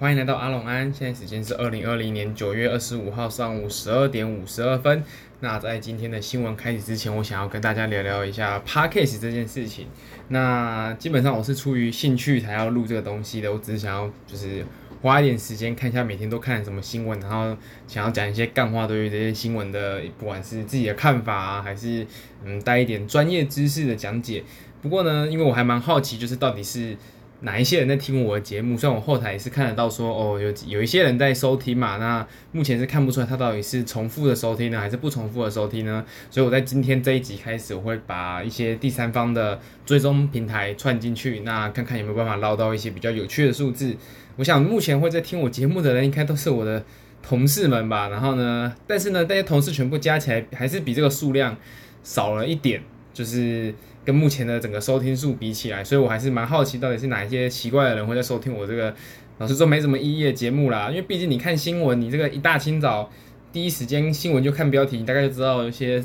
[0.00, 5.02] 欢迎来到阿龙安，现在时间是二零二零年九月二十五号上午十二点五十二分。
[5.40, 9.88] 那在今天的新闻开始之前，我想要跟大家聊聊一下 Podcast 这件事情。
[10.28, 14.64] 那基本上我是出于兴趣才要录这个东西的，我只是想要就是
[15.02, 17.56] 花一点时间看一下每天都看什么新闻，然后
[17.88, 22.06] 想要讲一些干话，对于这些新闻的不管是自己的看法啊，还是
[22.44, 24.44] 嗯带一点专业知识的讲解。
[24.80, 26.96] 不过呢，因为我还蛮好奇，就是到底是。
[27.40, 28.76] 哪一些人在听我的节目？
[28.76, 31.96] 虽然我后台也是看得到说，哦，有有一些人在收听嘛。
[31.98, 36.04] 那目前是看不出来他到底是重复的收听呢，还是不重复的收听呢？
[36.30, 43.96] 所以我在今天这一集开始，我会把一些第三方的追踪平台串进去，那看看有没有办法捞到一些比较有趣的数字。
[44.34, 46.84] 我想目前会在听我节目的人，应该都是我的
[47.22, 48.08] 同事们吧。
[48.08, 51.56] 然后呢，但是呢，这些同事全部加起来还是比这个数量
[52.02, 52.82] 少了一点，
[53.14, 53.72] 就是。
[54.08, 58.94] 跟目前的整个收听数比起来，所以我还是蛮好奇，到底是哪一些奇怪的人会在收听我这个
[59.36, 60.88] 老实说没什么意义的节目啦。
[60.88, 63.10] 因为毕竟你看新闻，你这个一大清早
[63.52, 66.02] 第一时间新闻就看标题，你大概就知道一些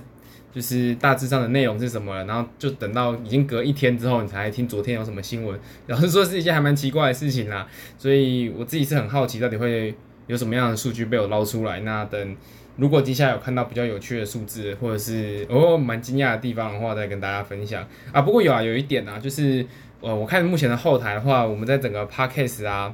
[0.54, 2.26] 就是大致上的内容是什么了。
[2.26, 5.58] 然后就等到已经隔一天之后，你才听昨天有什么新闻。
[5.88, 7.66] 老实说是一件还蛮奇怪的事情啦。
[7.98, 9.96] 所以我自己是很好奇，到底会
[10.28, 11.80] 有什么样的数据被我捞出来。
[11.80, 12.36] 那等。
[12.76, 18.22] 如果接下来有看到比较有趣的数字，或者是哦蛮惊讶的地方的话，再跟大家分享啊。
[18.24, 19.64] 不过有啊，有一点啊，就是
[20.02, 22.92] 呃，我看目前的后台的话，我们在整个 Podcast 啊，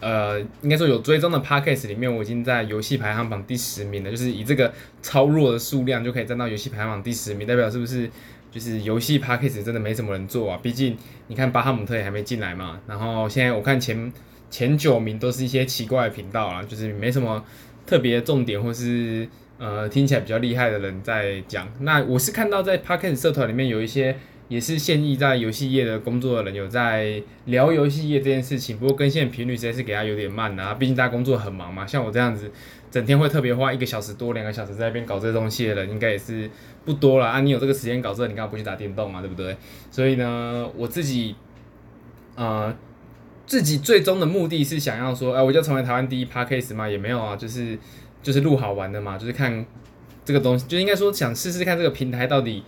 [0.00, 4.10] 呃，应该说有追踪的 Podcast 里面，我已经在游戏排行榜第十名了。
[4.10, 8.10] 就是以这个超弱的数量就可以站到游戏排行榜第十名，代表是不是
[8.50, 10.60] 就是游戏 Podcast 真的没什么人做啊？
[10.62, 10.94] 毕竟
[11.28, 12.78] 你看巴哈姆特也还没进来嘛。
[12.86, 14.12] 然后现在我看前
[14.50, 17.42] 前九名都是一些奇怪的频道啊，就是没什么。
[17.88, 19.26] 特别重点或是
[19.58, 24.14] 呃听起来比较厉害的人在讲，那我是看到在 Podcast 社团里面有一些
[24.48, 31.86] 也是现役在游戏业的工作的人有在聊游戏业这件事情，不过更新频率实在是给他有点慢啊，毕竟大家工作很忙嘛。
[31.86, 32.50] 像我这样子
[32.90, 36.50] 整天会特别花一个小时多两个小时在那边搞这东西的人，应该也是
[36.84, 37.40] 不多了啊。
[37.40, 39.56] 你有这个时间搞这个，你干嘛不去打电动嘛，对不对？
[39.90, 41.34] 所以呢，我自己
[42.36, 42.76] 呃。
[43.48, 47.78] 自己最终的目的是想要说，哎、我就成为台湾第一 Podcast 嘛，也没有啊，就是
[48.22, 49.64] 就是录好玩的嘛，就是看
[50.22, 52.62] 这个东西，就应该说想试试看这个平台到底，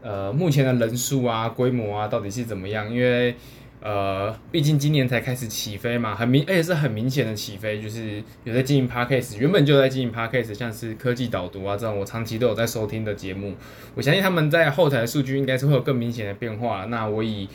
[0.00, 2.90] 呃，目前的人数啊、规模啊，到底是怎么样？
[2.90, 3.34] 因为
[3.82, 13.54] 呃，毕竟今年才开始起飞嘛，很明，而且是很明显的起飞，就是有在经营 Podcast，原本就在经营 Podcast，像是科技导读啊这种，我长期都有在收听的节目，
[13.94, 16.86] 我相信他们在后台的数据应该是会有更明显的变化。
[16.86, 17.48] 那我以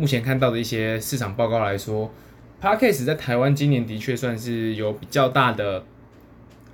[0.00, 2.10] 目前看到的一些市场报告来说
[2.58, 5.84] ，Podcast 在台湾今年的确算是有比较大的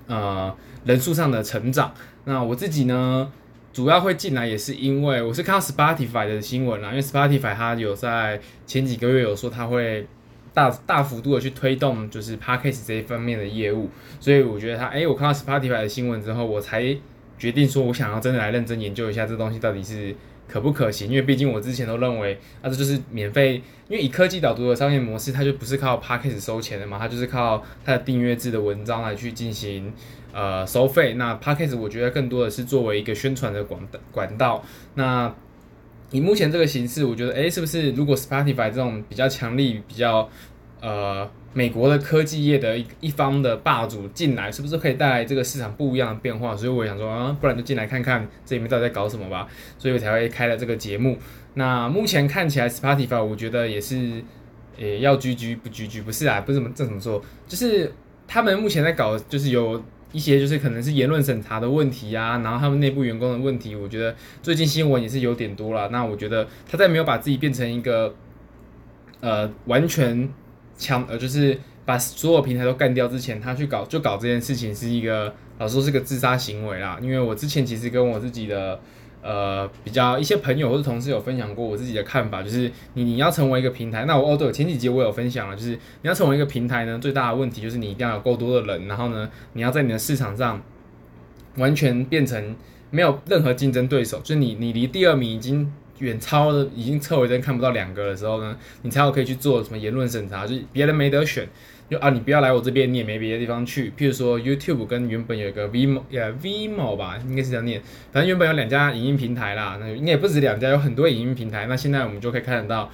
[0.07, 0.55] 呃
[0.85, 1.93] 人数上的成长。
[2.27, 3.33] 那我自己呢，
[3.73, 10.07] 主要会进来也是因为我是看到 Spotify 的新闻啦，因为 Spotify 它有在前几个月有说它会
[10.55, 16.97] 大大幅度的去推动就是 Podcast 这一方面的业务，所以我觉得它，哎、我看到 Spotify 的新闻之后，我才
[17.37, 20.15] 决定说我想要真的来认真研究一下这东西到底是。
[20.49, 21.09] 可不可行？
[21.09, 23.63] 因为毕竟我之前都认为，啊，这就是免费。
[23.89, 29.93] 因为以科技导读的商业模式，它就不是靠 Podcast 收钱的嘛，它就是靠它的订阅制的文章来去进行
[30.33, 31.15] 呃收费。
[31.15, 33.81] 那 Podcast 我觉得更多的是作为一个宣传的管
[34.11, 34.65] 管道。
[34.95, 35.33] 那
[36.11, 40.29] 以目前这个形式，我觉得，诶，是不是如果 Spotify 这种比较强力、比较
[40.87, 41.29] 呃。
[41.57, 46.55] 美国的科技业的一一方的霸主进来，是不是可以带来这个市场不一样的变化？
[46.55, 49.49] 所以我想说啊，不然就进来看看这里面到底在搞什么吧。
[49.79, 51.17] 所以我才会开了这个节目。
[51.55, 54.23] 那目前看起来，Spotify 我觉得也是，
[54.77, 57.23] 也、要居居不居居不是啊，不是怎么这怎么说？
[57.49, 57.91] 就是
[58.29, 59.83] 他们目前在搞，就是有
[60.13, 65.89] 一些就是可能是言论审查的问题啊，然后他们内部员工的问题，我觉得最近新闻也是有点多了。
[65.89, 68.15] 那我觉得他在没有把自己变成一个
[69.21, 70.29] 呃完全。
[70.77, 76.99] 强呃，就是把所有平台都干掉之前，他去搞就搞这件事情是一个，老实说是个自杀行为啦。
[77.01, 78.79] 因为我之前其实跟我自己的
[79.23, 90.63] 呃比较一些朋友或者同事有分享过我自己的看法，就是你你要成为一个平台，那我哦对，前几集我有分享了，就是你要成为一个平台呢，最大的问题就是你一定要有够多的人，然后呢，你要在你的市场上
[91.57, 92.57] 完全变成
[92.91, 95.73] 没有任何竞争对手，就是你你离第二名已经。
[95.99, 101.49] 远超的已经侧围看不到两个的时候呢，你才有可以去做什么言论审查，就别人没得选，
[101.89, 103.91] 就啊你不要来我这边，你也没别的地方去。
[103.97, 107.81] 譬如说 YouTube 跟原本有一个 Vimo，呃 Vimo 吧，应该是这样念。
[108.13, 111.67] 反正原本有两家影音平台啦，那应该也不止两家，有很多影音平台。
[111.67, 112.91] 那现在我们就可以看得到，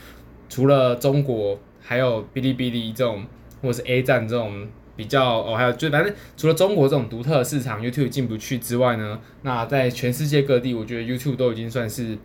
[0.48, 3.24] 除了中国，还有哔哩哔哩这种，
[3.60, 12.18] 或者是 A 站这种比较哦，还有就反正除了中国这种独特的市场，YouTube 进不去之外呢，那在全世界各地，我觉得 YouTube 都已经算是。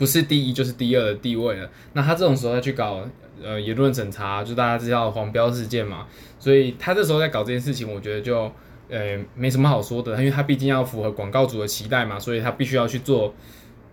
[0.00, 1.70] 不是第一就是第二的地位了。
[1.92, 3.06] 那他这种时候要去搞
[3.44, 6.06] 呃言论审查，就大家知道黄标事件嘛，
[6.38, 8.50] 所以他这时候在搞这件事情，我觉得就
[8.88, 13.34] 呃没什么好说的，因为他毕竟要符合广告主的期待嘛，所以他必须要去做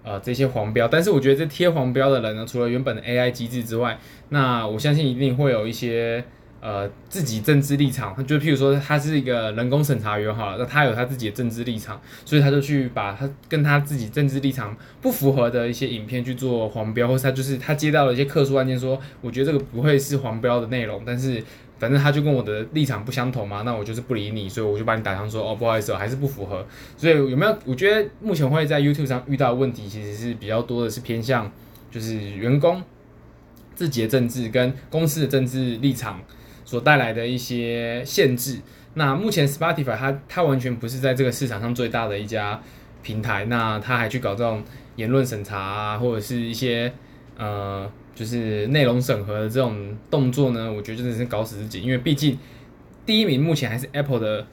[0.03, 0.87] 呃这些黄标。
[0.87, 3.99] 但是我觉得这贴黄标的人呢，除了原本的 AI 机制之外，
[4.29, 6.23] 那我相信一定会有一些。
[6.59, 21.43] 呃，自己政治立场，就譬如说他是一个人工审查员好了，那他有他自己的政治立场，所以他就去把他跟他自己政治立场不符合的一些影片去做黄标，或是他就是他接到了一些客诉案件说，说我觉得这个不会是黄标的内容，但是
[21.77, 26.65] 反正他就跟我的立场不相同嘛，那我就是不理你，所以我就把你打上说哦，不好意思，还是不符合。
[26.97, 27.55] 所以有没有？
[27.65, 31.51] 我觉得目前会在 YouTube 上遇到的问题，其实是比较多的是偏向
[31.91, 32.81] 就是员工
[33.75, 36.19] 自己的政治跟公司的政治立场。
[36.67, 38.59] 所带来的一些限制。
[38.95, 42.61] 那目前 Spotify 它它完全不是在这个市场上最大的一家
[43.01, 44.61] 平台，那它还去搞这种
[44.97, 46.91] 言论审查啊，或者是一些
[47.37, 50.69] 呃，就是内容审核的这种动作呢？
[50.73, 52.37] 我觉得真的是搞死自己，因为毕竟
[53.05, 54.45] 第一名目前还是 Apple 的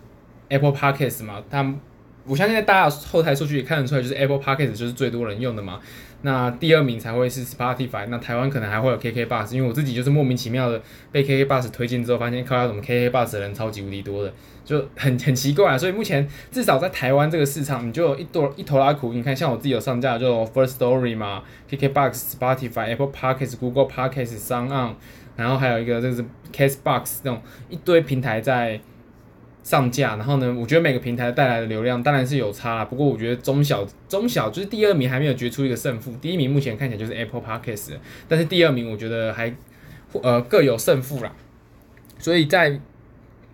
[0.50, 1.74] Apple Podcast 嘛，它
[2.26, 5.80] 我相信在大家后台数据也看得出来，就是 Apple Podcast 就是最多人用的嘛。
[6.26, 10.80] 那第二名才会是 Spotify，那台湾可能还会有 KKBOX，因为我自己就是莫名其妙的
[11.12, 14.32] 被 KKBOX 推荐之后，发现靠，怎么 KKBOX 的人超级无敌多的，
[14.64, 15.76] 就很很奇怪啊。
[15.76, 19.12] 所以目前至少在台湾这个市场，你就有一多一头拉苦。
[19.12, 24.94] 你看，像我自己有上架就 First Story 嘛，KKBOX、Spotify、Apple Podcasts、Google Podcasts、Sound，
[25.36, 26.24] 然后还有一个就是
[26.54, 28.80] Castbox 这种一堆平台在。
[29.64, 32.84] 上架，然后呢，我觉得每个平台带来的流量当然是有差啦。
[32.84, 37.92] 不过我觉得中小中小就是第二名还没有决出一个胜负，第一名目前看起来就是 Apple Podcast，
[38.28, 39.52] 但是第二名我觉得还
[40.20, 41.32] 呃各有胜负啦。
[42.18, 42.78] 所以在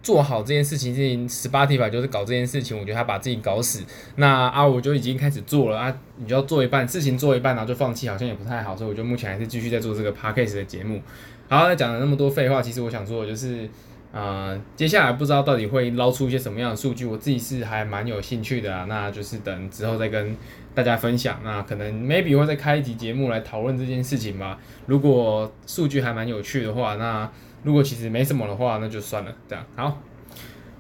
[0.03, 3.85] 做好这件事情，进行 Spotify 就是搞这件事情，我觉得他把自己搞死。
[4.17, 8.77] 那啊，我就已经开始做了啊，你就要做一半事情做一半，然后就放弃，好像也不太好。
[8.77, 11.01] 所以我觉得目前还是继续在做这个 Podcast 的节目。
[11.49, 13.69] 好，那讲了那么多废话，其实我想说的就是。
[14.13, 18.87] 啊、接下来不知道到底会捞出一些什么样的数据，我自己是还蛮有兴趣的啊。
[18.89, 20.37] 那就是等之后再跟
[20.75, 21.39] 大家分享。
[21.45, 24.59] 那可能 maybe 会再开一集节目来讨论这件事情吧。
[24.87, 27.31] 如果数据还蛮有趣的话，那
[27.63, 29.33] 如果其实没什么的话，那就算了。
[29.47, 30.03] 这样好。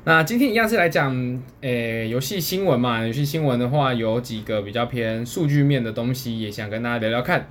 [0.03, 3.07] 那今天一样是来讲，诶、游戏新闻嘛。
[3.07, 7.47] 游戏新闻的话，有几个比较偏数据面的东西，也想跟大家聊聊看。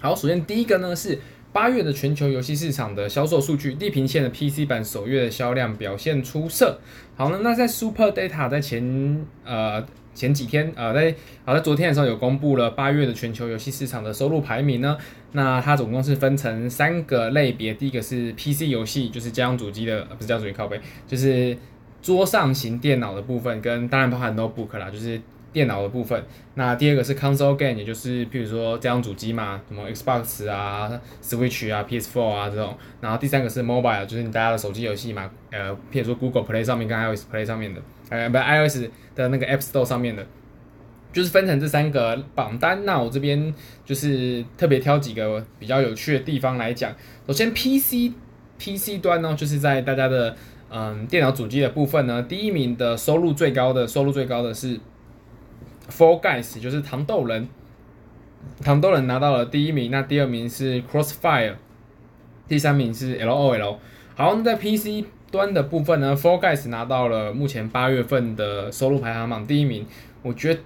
[0.00, 1.18] 好，首先第一个呢是。
[1.52, 6.80] 八月的全球游戏市场的销售数据，地平线的 PC 版首月的销量表现出色。
[7.14, 9.84] 好呢，那在 Super Data 在前呃
[10.14, 11.14] 前几天呃在
[11.44, 14.96] 好在昨天的时候有公布了八月的全球游戏市场的收入排名呢。
[15.32, 21.56] 那它总共是分成三个类别，第一个是 PC 游戏，就是家用主机的，不是家用主机靠背，就是
[22.00, 25.20] 桌上型电脑的部分，跟当然包含 Notebook 啦，就是。
[25.52, 30.90] 电脑的部分，那第二个是 console game，也就是譬如说这样主机嘛，什么 Xbox 啊、
[31.22, 40.26] Switch 啊、PS4 啊这种，然后第三个是 mobile，就是你大家的手机游戏嘛，呃，譬如说 Google Play 上面跟 iOS Play 上面的，呃，不，iOS 的那个 App Store 上面的，
[41.12, 42.86] 就是分成这三个榜单。
[42.86, 43.54] 那我这边
[43.84, 46.90] 就是特别挑几个比较有趣的地方来讲。
[47.26, 48.14] 首先 PC
[48.58, 50.34] PC 端呢，就是在大家的
[50.70, 54.80] 嗯电脑主机的部分呢，第一名的收入最高的收入最高的是。
[55.90, 57.48] Four Guys 就是糖豆人，
[58.62, 61.54] 糖豆人拿到了第一名，那第二名是 Crossfire，
[62.46, 63.76] 第三名是 LOL。
[64.14, 69.86] 好，那在 PC 端的部分呢，Four Guys 拿到了目前八月份的收入排行榜第一名，
[70.22, 70.60] 我觉得。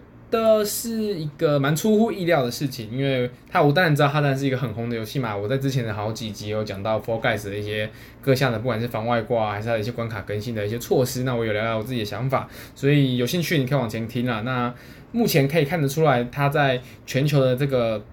[0.67, 5.35] 是一个蛮出乎意料的事情，因为它我当然知道它当然是一个很红的游戏嘛。
[5.35, 7.89] 我在之前的好几集有讲到 Fall Guys 的一些
[8.21, 14.43] 各项的，不管是防外挂还是它的一些关卡更新的一些措施，那我有聊聊我自己的想法，所以有兴趣你可以往前听啦。
[14.43, 14.75] 那
[15.17, 18.05] 目前可以看得出来，它在全球的这个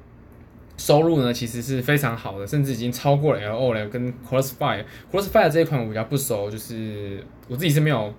[0.78, 4.86] 收入呢，其实是非常好的，甚至已经超过了 LOL 跟 Crossfire。
[5.12, 8.14] Crossfire 这一款我比较不熟，就是我自己是没有。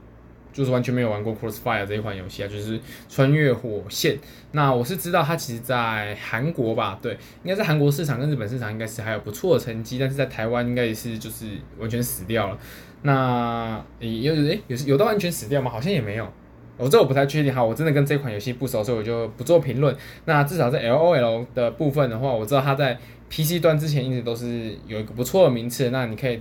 [0.55, 4.17] 就是完全没有玩过 Crossfire 这一款游戏啊，就是穿越火线。
[4.53, 12.57] 那我是知道它其实在韩国吧，对，应该在韩国市场跟日本市场应该是还有不错的成绩，但是在台湾应该也是就是完全死掉了。
[13.03, 15.69] 那有诶有有到完全死掉吗？
[15.69, 16.33] 好像也没有，
[16.77, 17.55] 我这我不太确定。
[17.55, 19.95] 哈，我真的跟这款游戏不熟，所以我就不做评论。
[20.25, 22.99] 那至少在 LOL 的部分的话，我知道它在
[23.31, 25.91] PC 端之前一直都是有一个不错的名次。
[25.91, 26.41] 那你可以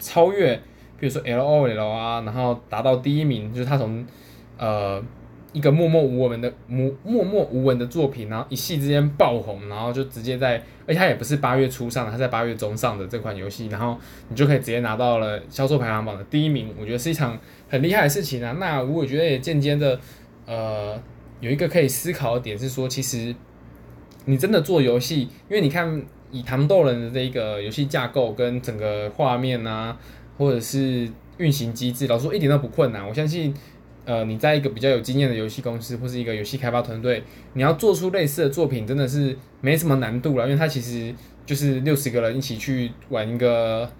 [0.00, 0.60] 超越。
[1.00, 4.04] 比如说 LOL 啊，然后达到第一名，就是它从
[4.56, 5.00] 呃
[5.52, 17.38] 一个默默无闻的默默默无闻的作品，然后一夕之间爆红，然后就直接在，而且他也不是八月初上的，他在八月中上的这款游戏，然后你就可以直接拿到了销售排行榜的第一名，我觉得是一场
[17.68, 18.56] 很厉害的事情啊。
[18.60, 19.98] 那我觉得也间接的
[20.46, 21.00] 呃
[21.40, 23.34] 有一个可以思考的点是说，其实
[24.26, 29.96] 你真的做游戏，因为你看以糖豆人的这一个游戏架构跟整个画面啊，
[30.36, 33.08] 或者是运行机制，老实说一点都不困难。
[33.08, 33.54] 我相信，
[34.08, 37.22] 呃，你在一个比较有经验的游戏公司或是一个游戏开发团队，
[37.52, 43.92] 你要做出类似的作品，真的是没什么难度了，因为它其实就是六十个人一起去玩一个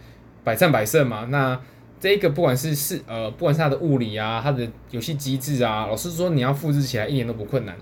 [0.42, 1.26] 百战百胜嘛。
[1.26, 1.60] 那
[2.00, 7.76] 这一个不管是是呃，不管是它的物理啊，它的游戏机制啊，老实说你要复制起来一点都不困难，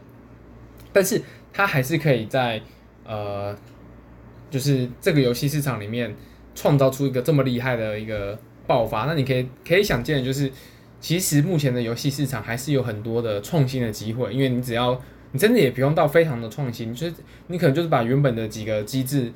[0.93, 2.61] 但是它还是可以在
[3.07, 3.57] 呃。
[4.49, 6.15] 就是这个游戏市场里面
[6.55, 10.51] 创造出一个这么厉害的一个爆发，那你可以可以想见，就是
[11.07, 17.15] 其实目前的游戏市场还是有很多的创新的机会，因为你只要你真的也不用到非常的创新，就是
[17.47, 19.33] 你可能就是把原本的几个机制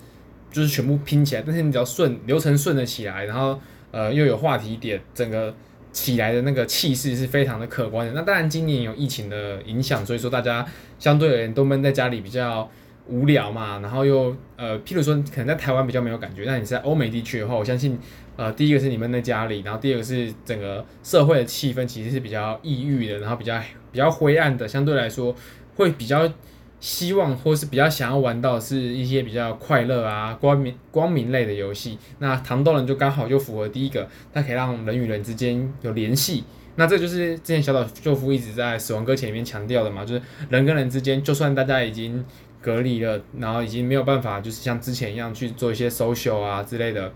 [0.51, 3.57] 就是全部拼起来，但是你只要顺流程顺了起来，然后
[3.93, 5.55] 呃又有话题点，整个
[5.93, 8.13] 起来的那个气势是非常的可观的。
[8.15, 10.67] 那当然今年有疫情的影响，所以说大家
[10.99, 12.69] 相对而言都闷在家里比较。
[13.11, 17.99] 无聊嘛，然后又呃，譬如说，可能在台湾比较没有感觉，那你在欧美地区的话，我相信，
[18.37, 25.35] 呃，第一个是你们在家里，然后第二个是整个社会的气氛其实是比较抑郁的，然后比较比较灰暗的，相对来说
[25.77, 26.33] 会比较
[26.79, 31.99] 希望或是比较想要玩到是一些比较快乐啊、光明光明类的游戏。
[32.21, 36.45] 那糖豆人就刚好就符合第一个，它可以让人与人之间有联系。
[36.77, 42.25] 那这就是之前小岛秀夫一直在《死亡搁浅》里面强调的嘛，就是人跟人之间，就算大家已经
[42.61, 47.11] 隔离了，然后已经没有办法，就是像之前一样去做一些 social 啊之类的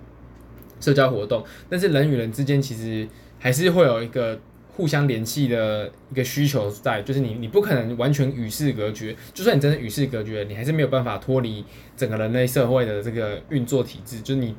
[0.80, 3.06] 社交活动，但是人与人之间其实
[3.38, 4.40] 还是会有一个
[4.72, 11.62] 互相联系的一个需求在，就是你你不可能完全与世隔绝，就算你真的与世隔绝，你还是没有办法脱离
[11.94, 14.54] 整个人类社会的这个运作体制，就是你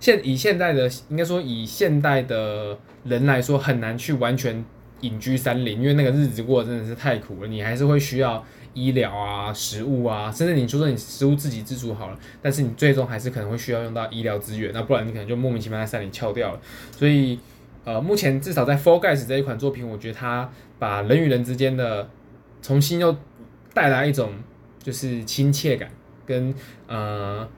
[0.00, 4.64] 现以现代的应该说以现代的人来说，很难去完全
[5.00, 8.44] 隐居山林，因为那个日子过得真的是太苦了，你还是会需要。
[8.74, 16.60] 医疗啊，食物啊，甚至你就说你食物自给自足好了，但是你最终还是可能会需要用到医疗资源，那不然你可能就莫名其妙在山里翘掉了。
[16.90, 17.38] 所以，
[17.84, 22.08] 呃，目前至少在《f o r g u y s》这一款作品，我觉得它把人与人之间的
[22.60, 23.16] 重新又
[23.72, 24.32] 带来一种
[24.82, 25.88] 就是亲切感，
[26.26, 26.52] 跟
[26.88, 27.48] 呃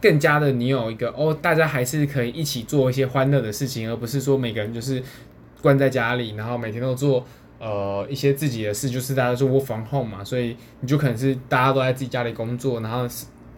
[0.00, 5.02] 更加的你有一个哦，大家还是可以一起做一些欢乐的事情，而不是说每个人就是
[5.60, 7.26] 关在家里，然后每天都做。
[7.60, 13.06] 呃，一些自己的事，就是大家说 work from home 嘛，所以你就可能是大家都在自己家里工作，然后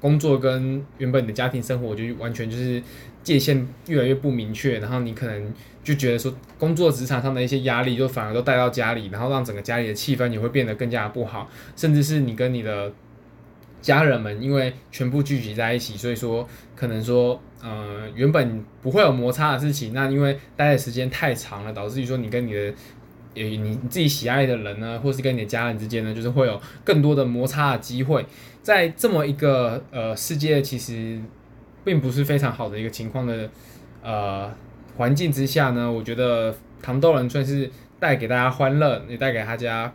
[0.01, 2.83] 工作跟原本的家庭生活就完全就是
[3.23, 5.55] 界限越来越不明确，然后你可能
[5.85, 12.93] 就觉得说工作职场上的一些压力就反而都带到家里，然后让整个家里的气氛也会变得更加不好，甚至是你跟你的
[13.81, 16.45] 家人们因为全部聚集在一起，所以说
[16.75, 22.75] 可能说呃原本不会有摩擦的事情，那因为待的时间太长了，导致于说你跟你的。
[23.35, 28.25] 也你你自己喜爱的人呢，或是跟你的家人之间呢，就是会有更多的摩擦的机会。
[28.63, 31.21] 在这么一个呃世界其实
[31.85, 33.51] 并不是非常好的一个情况的
[34.03, 34.51] 呃
[34.97, 39.93] 环境之下呢，我觉得糖豆人算是带给大家欢乐，也带给大家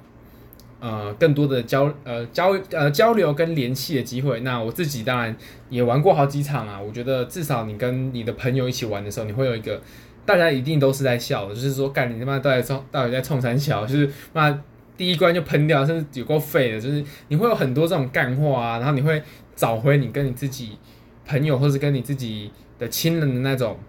[0.80, 4.40] 呃更多的交呃交呃交流跟联系的机会。
[4.40, 5.36] 那我自己当然
[5.70, 9.82] 也玩过好几场啊，我觉得至少你跟你的朋友一起玩的时候，你会有一个。
[10.28, 14.62] 大家一定都是在笑，就是说，干你他妈到底冲，到底在冲三小，就是妈
[14.98, 19.24] 第一关就喷掉，甚至有够废的，就是你会有很多这种干话啊，然后你会
[19.56, 20.78] 找回你跟你自己
[21.26, 23.80] 朋友，或是跟你自己的亲人的那种，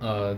[0.00, 0.36] 呃，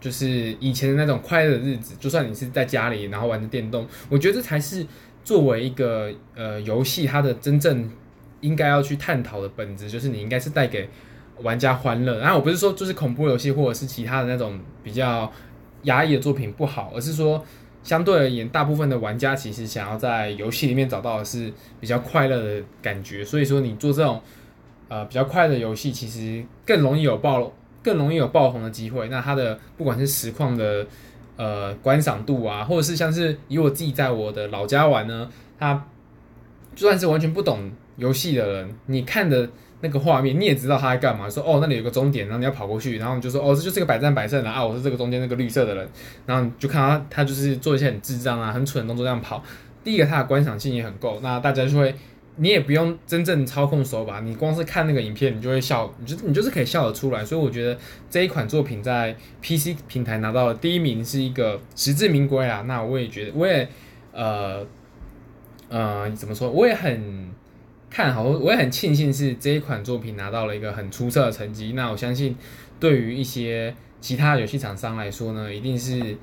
[0.00, 0.26] 就是
[0.58, 1.94] 以前的那种快乐的日子。
[2.00, 4.84] 就算你是在家里，然后玩着电动，我觉得这才是
[5.22, 7.88] 作为一个呃游戏它的真正
[8.40, 10.90] 应该要去探讨的本质，就是你应该是带给。
[11.42, 15.30] 玩家欢乐，然后我不是说就是恐怖游戏或者是其他的那种比较
[15.82, 17.44] 压抑的作品不好，而是说
[17.82, 24.20] 相对而言，大部分的玩家其实想要在游戏里面找到的是比较快乐的感觉，所以说你做这种
[24.88, 29.08] 呃比较快的游戏，其实更容易有爆，更容易有爆红的机会。
[29.08, 30.86] 那它的不管是实况的
[31.36, 35.84] 呃观赏度啊，或者是像是以我自己在我的老家玩呢，它
[36.76, 39.50] 就算是完全不懂游戏的人，你看的。
[39.84, 45.86] 那个画面你也知道他在干嘛，说哦那里有个终点，然后你要跑过去，然后你就说哦这就是个百战百胜的啊，我是这个中间那个绿色的人，
[46.24, 49.44] 然后你就看他他就是做一些很智障啊很蠢的动作这样跑。
[49.84, 51.94] 第一个他的观赏性也很够，那大家就会
[52.36, 57.22] 你也不用真正操控手把，你光是看那个影片你就会笑，你就你就是可以笑得出来。
[57.22, 62.62] 所以我觉得这一款作品在 PC 平台拿到了第一名是一个实至名归啊。
[62.62, 63.68] 那我也觉得我也
[64.12, 64.66] 呃
[65.68, 67.30] 呃怎么说我也很。
[67.94, 71.74] 看好，我也很庆幸是这一款作品拿到了一个很出色的成绩。
[71.76, 72.34] 那我相信，
[72.80, 76.16] 对于一些其他游戏厂商来说呢，一定是，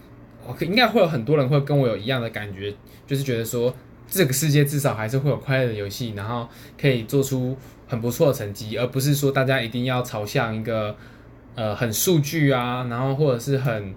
[0.59, 2.75] 应该会有很多人会跟我有一样的感觉，
[3.07, 3.73] 就是觉得说
[4.05, 6.45] 这个世界至少还是会有快乐的游戏，然后
[6.77, 7.55] 可以做出
[7.87, 10.93] 很不错的成绩，而不是说大家一定要朝向一个
[11.55, 13.95] 呃很数据啊，然后或者是很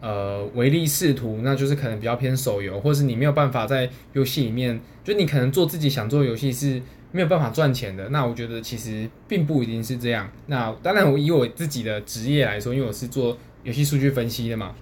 [0.00, 6.82] 呃唯利是图，那就是可能比较偏手游，或是你没有办法在游戏里面，就你可能做自己想做游戏是
[7.14, 8.08] 没有办法赚钱的。
[8.08, 10.28] 那我觉得其实并不一定是这样。
[10.48, 14.74] 那当然，我以我自己的职业来说，因为我是做游戏数据分析的嘛，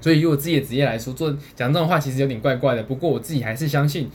[0.00, 2.82] 所以以我自己的职业来说，做讲这种话其实有点怪怪的。
[2.84, 4.08] 不过我自己还是相信。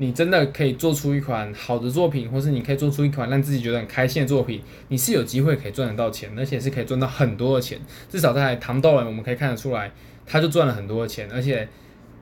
[0.00, 7.76] 你真的可以做出一款好的作品，或是你可以做出一款让自己觉得很开心的作品，你是有机会可以赚得到钱，而且是可以赚到很多的钱。
[8.08, 9.90] 至少在糖豆人，我们可以看得出来，
[10.24, 11.68] 他就赚了很多的钱，而且，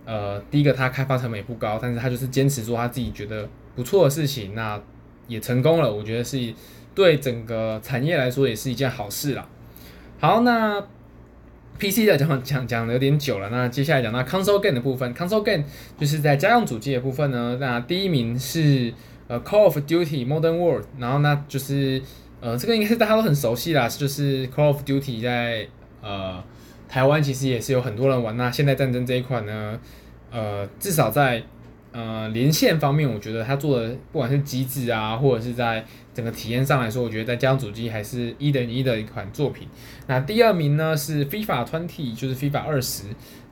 [0.06, 4.80] 呃，第一个他开发成本也不高，但是他就是坚持做他自己觉得不错的事情，那
[5.28, 5.94] 也成功了。
[5.94, 6.52] 我觉得是
[6.94, 9.46] 对整个产业来说也是一件好事啦。
[10.18, 10.82] 好，那。
[11.78, 15.62] PC 的讲讲讲的有点久了，那接下来讲到 Console Game 的部分，Console Game
[16.00, 17.58] 就是在家用主机的部分呢。
[17.60, 18.90] 那第一名是
[19.28, 22.00] 呃 Call of Duty Modern World，然后那就是
[22.40, 25.68] 呃这个应该是大家都很熟悉啦，就是 Call of Duty 在
[26.00, 26.42] 呃
[26.88, 28.38] 台湾其实也是有很多人玩。
[28.38, 29.78] 那现代战争这一款呢，
[30.32, 31.44] 呃至少在
[31.96, 39.66] 呃，连线方面，我觉得他做的不管是机制啊，或者是在整个体验上来说，我觉得在家用主机还是一等一的一款作品。
[40.06, 43.04] 那第二名呢是 FIFA 20，就是 FIFA 二十。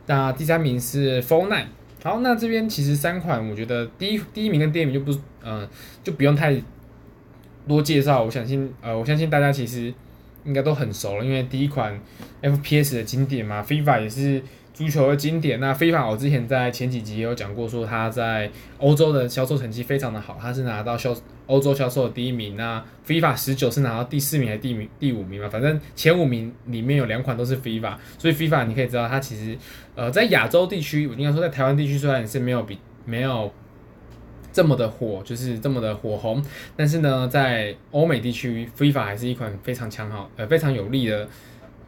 [0.05, 1.69] 那第三名是 f o r n i t e。
[2.03, 5.11] 好，那这边其实三款，我觉得第一第一名跟第二名就不，
[5.43, 5.69] 嗯、呃，
[6.03, 6.55] 就不用太
[7.67, 8.23] 多介绍。
[8.23, 9.91] 我相信，呃，我相信大家其实
[10.45, 11.99] 应该都很熟了，因为第一款
[12.43, 14.43] FPS 的经典嘛，FIFA 也是。
[14.75, 21.15] 足球的经典，那 FIFA 我之前在前几集也有讲过，说他在欧洲的销售成绩非常的好，他是拿到销
[21.47, 22.57] 欧洲销售的第一名。
[22.57, 25.49] 那 FIFA 十九是拿到第四名还是第名第五名嘛？
[25.49, 29.57] 反正前五名里面有两款都是 FIFA，所以 FIFA 你可以知道它其实
[29.95, 33.53] 呃在亚洲地区，我应该说在台湾地区虽然是没有比没有
[34.53, 41.29] 这么的火，就是这么的火红，但是呢在欧美地区 FIFA 还是一款非常强好呃非常有力的。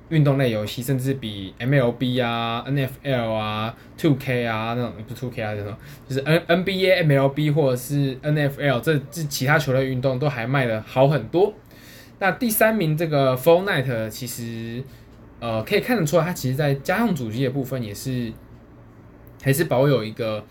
[0.08, 5.74] 运动类游戏甚至比 MLB 啊、NFL 啊、2K 啊那种不是 2K 啊这种，
[6.08, 11.52] 就是 N NBA、MLB 或者是 NFL 这这其他球类运动都还卖的好很多。
[12.20, 14.82] 那第三名这个 Fortnite 其实
[15.40, 18.32] 呃可以看得出来，它其实在家用主机的部分也是
[19.42, 20.44] 还是保有一个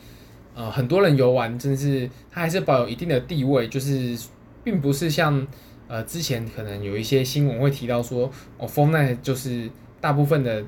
[0.54, 4.18] 呃很多人游玩，真是它还是保有一定的地位，就是
[4.64, 5.48] 并不是像。
[5.88, 9.70] 呃，之前可能有一些新闻会提到说，哦，Fortnite 就是
[10.02, 10.64] 大部分的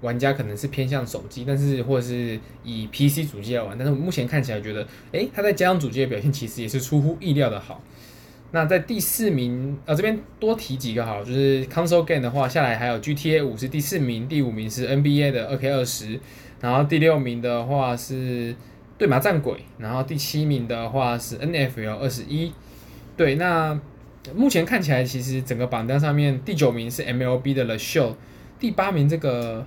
[0.00, 7.82] 玩家可能是偏向手机，但是或者是以 PC 主机来玩，但是目前看起来觉得，诶，它在家用主机的表现其实也是出乎意料的好。
[8.52, 16.20] 那在第四名，呃，这边多提几个好，就是 Console Game 的话，下来还有 GTA 五是第四名，第五名是 NBA 的 2K20，
[16.60, 18.54] 然后第六名的话是
[18.96, 22.52] 对马战鬼，然后第七名的话是 NFL 二十一，
[23.16, 23.80] 对，那。
[24.36, 28.14] 目前看起来，其实整个榜单上面第九名是 MLB 的 The Show，
[28.56, 29.66] 第八名这个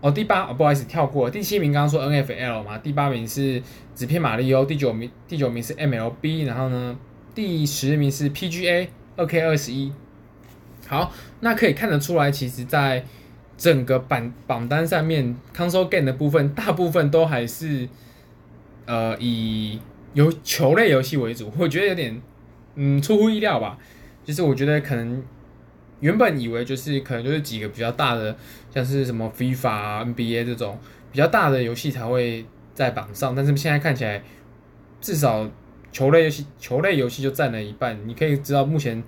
[0.00, 3.60] 哦，第八哦，不好意思跳过，第七名刚刚说 NFL 嘛，第八名是
[3.96, 6.96] 纸片马里奥，第九名第九名是 MLB，然后呢，
[7.34, 9.90] 第十名是 PGA 2K21。
[10.86, 13.04] 好，那可以看得出来，其实在
[13.56, 17.88] 整个榜榜单上面，Console Game 的部分大部分都还是
[18.86, 19.80] 呃以
[20.14, 22.22] 游球类游戏为主，我觉得有点。
[22.80, 23.76] 嗯，出乎意料吧。
[24.24, 25.22] 就是我觉得可能
[26.00, 28.36] 原本以为就是可能就是几个比较大的，
[28.72, 30.78] 像是什么 FIFA 啊、NBA 这种
[31.10, 34.22] 比较大的游戏才会在榜上，但是现在看起来
[35.00, 35.50] 至少
[35.90, 37.98] 球类游戏球类游戏就占了一半。
[38.06, 39.02] 你可以知道目前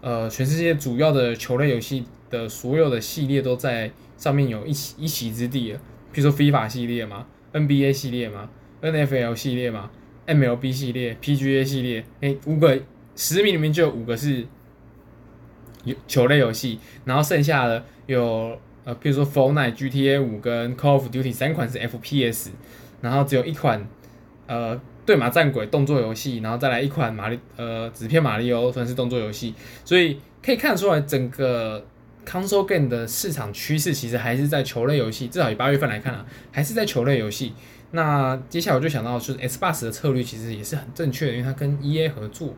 [0.00, 5.80] 呃全世界主要的球类游戏的所有的系列都在上面有一席一席之地了。
[6.12, 8.48] 比如说 FIFA 系列嘛，NBA 系列嘛
[8.80, 9.90] ，NFL 系列嘛
[10.26, 12.80] ，MLB 系列，PGA 系列，哎，五个。
[13.16, 14.46] 十名里面就有五个是
[15.84, 22.48] 有球类游戏，然后剩下的有呃，比如说 f o r n i t e、GTA 五跟 Call of Duty 三款是 FPS，
[23.00, 23.86] 然后只有一款
[24.46, 31.84] 呃对马战鬼动作游戏，然后再来一款马里呃纸片马里奥算是动作游戏，所以可以看出来整个
[32.26, 37.52] Console Game 的市场趋势其实还是在球类游戏，至少以八月份来看啊，还是在球类游戏。
[37.92, 42.54] 那接下来我就想到就是 Xbox 的策略其实也是很正确的，因为它跟 EA 合作。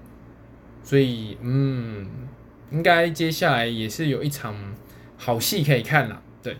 [0.82, 2.06] 所以，嗯，
[2.70, 4.54] 应该接下来也是有一场
[5.16, 6.20] 好戏可以看了。
[6.42, 6.56] 对，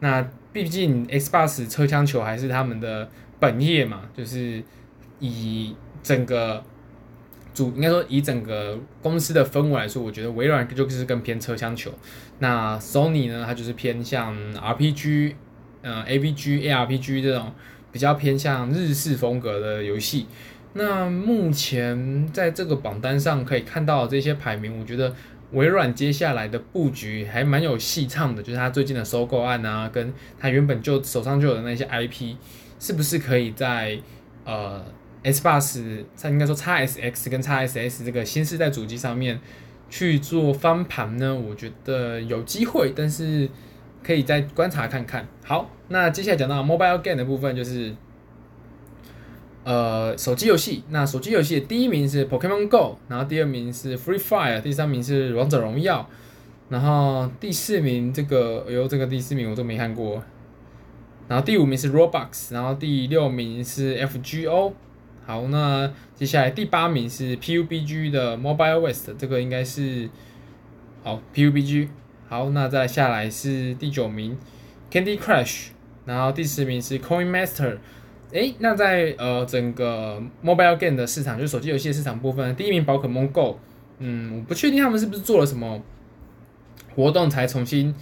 [0.00, 3.08] 那毕竟 Xbox 车枪球还是他们的
[3.40, 4.62] 本业嘛，就是
[5.20, 6.62] 以整个
[7.54, 11.92] 主，应该说以整个公司的氛围来说，我觉得微软就是更偏车枪球。
[12.40, 15.34] 那 Sony 呢，它就是偏向 RPG，
[15.82, 17.52] 呃，AVG、ARPG 这种
[17.90, 20.26] 比较偏向日式风格的游戏。
[20.74, 25.14] 那目前在这个榜单上可以看到这些排名，我觉得
[25.52, 32.36] 微软接下来的布局还蛮有戏唱的，就是他最近的收购案啊，跟他原本就手上就有的那些 IP，
[32.80, 33.98] 是不是可以在
[34.46, 34.82] 呃
[35.22, 39.38] Xbox，它应该说 XSX 跟 XSS 这个新世代主机上面
[39.90, 41.34] 去做翻盘呢？
[41.34, 43.46] 我觉得有机会，但是
[44.02, 45.28] 可以再观察看看。
[45.44, 47.94] 好，那接下来讲到 Mobile Game 的部分，就是。
[49.64, 56.04] 呃，手机游戏，那手机游戏第一名是 Pokemon Go，然后第二名是 Free Fire，第三名是王者荣耀，
[56.68, 60.20] 然后第四名这个，哎呦，这个第四名我都没看过，
[61.28, 64.72] 然后第五名是 Roblox，然后第六名是 FGO，
[65.24, 70.10] 好，那接下来第八名是 PUBG 的 Mobile West，这个应该是，
[71.04, 71.86] 好 PUBG，
[72.28, 74.36] 好，那再下来是第九名
[74.90, 75.66] Candy Crush，
[76.04, 77.78] 然后第十名是 Coin Master。
[78.32, 83.58] 诶，那在呃整个 mobile game 的市场，就是手机游戏的市场部分，第一名宝可梦 Go，
[83.98, 85.78] 嗯，我不确定他们是不是做了什么
[86.96, 87.94] 活动才重新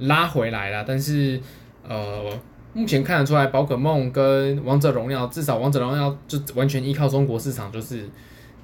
[0.00, 1.40] 拉回来了，但是
[1.88, 2.28] 呃，
[2.72, 8.04] 目前看得出来，宝可梦跟王者荣耀，至少王者荣耀就完全依靠中国市场，就是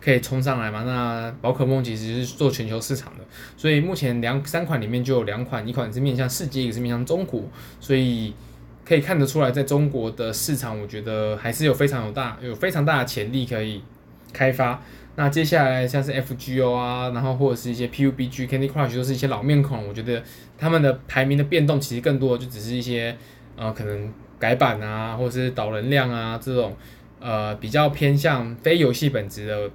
[0.00, 0.82] 可以冲上来嘛。
[0.82, 3.24] 那宝可梦其实是做全球市场的，
[3.56, 7.44] 所以目前两三款里面就有两款，一款是面向世界，一个是面向中国，
[7.78, 8.34] 所以。
[8.84, 13.82] 可以看得出来，在中国的市场，我觉得还是有非常有大、有非常大的潜力可以
[14.32, 14.82] 开发。
[15.14, 20.22] 那接下来像是 FGO 啊，然后或者是一些 PUBG、Candy Crush 都是一些老面孔，我觉得
[20.56, 23.14] 他们的排名的变动其实更多的就只是一些
[23.56, 26.74] 呃可能改版啊，或者是导人量啊这种
[27.20, 29.70] 呃比较偏向非游戏本质的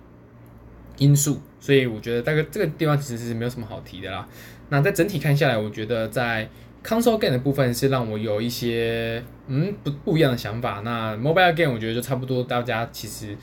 [0.98, 1.39] 因素。
[1.60, 4.28] 所以我觉得大概这个地方其实是没有什么好提的啦。
[4.70, 6.50] 那在整体看下来，我觉得在
[6.88, 10.80] Console game 的部分是让我有一些嗯不不一样的想法。
[10.86, 13.36] 那 Mobile game 我觉得就差不多，大家其实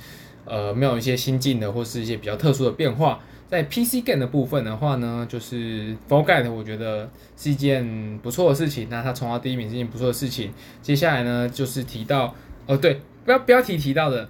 [0.46, 3.20] 呃没有一些新进的或是一些比较特殊的变化。
[3.46, 8.88] 在 PC game 的部分的话呢，就是 Fall Guys 我觉得是一件不错的事情。
[8.88, 10.50] 那它冲到第一名是一件不错的事情。
[10.80, 12.34] 接下来呢就是提到
[12.66, 14.26] 哦对，标标题提到的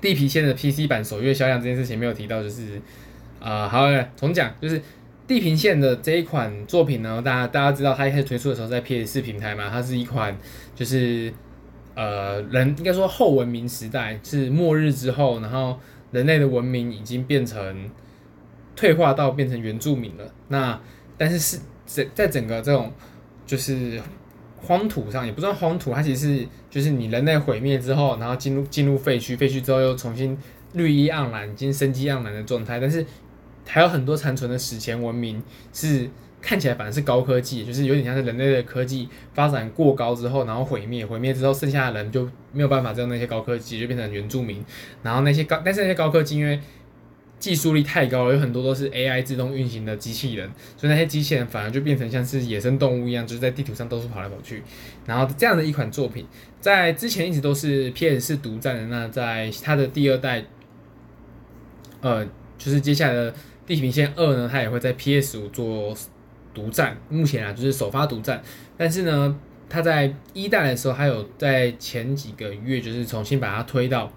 [0.00, 2.76] 地平线的 PC 版首月销量这件事情没有提到，就是
[3.40, 4.80] 啊、呃、好重讲就是。
[5.26, 10.36] 地平线的这一款作品呢，大家大家知道，它一开始推出的时候在 PS 平台嘛，它是一款
[10.74, 11.32] 就是
[11.94, 15.78] 呃人应该说后文明时代是末日之后，然后
[16.10, 17.90] 人类的文明已经变成
[18.76, 20.30] 退化到变成原住民了。
[20.48, 20.78] 那
[21.16, 22.92] 但是是在在整个这种
[23.46, 23.98] 就是
[24.60, 30.36] 荒土上，也不算荒土，它其实是就是你人类毁灭之后，然后进入进入废墟，废墟之后又重新
[30.74, 33.06] 绿意盎然，已经生机盎然的状态，但是。
[33.66, 36.08] 还有很多残存的史前文明是
[36.42, 44.62] 看起来反而是高科技，就是有点像是人类的科技发展过高之后，然后毁灭，毁灭之后剩下的人就没有办法用那些高科技，就变成原住民。
[45.02, 46.60] 然后那些高，但是那些高科技因为
[47.38, 54.62] 技术力太高了，有很多都是 AI 自动运行的机器人，所以那些机器人反而就变成像是野生动物一样，就是在地图上到处跑来跑去。
[55.06, 56.26] 然后这样的一款作品，
[56.60, 60.44] 在之前一直都是 PS 独占的，那在它的第二代，
[62.02, 62.26] 呃，
[62.58, 63.34] 就是接下来的。
[63.66, 65.96] 地平线二呢，它也会在 PS 五做
[66.52, 68.42] 独占，目前啊就是首发独占，
[68.76, 69.36] 但是呢，
[69.68, 74.12] 它在一代的时候，还有在前几个月就是重新把它推到，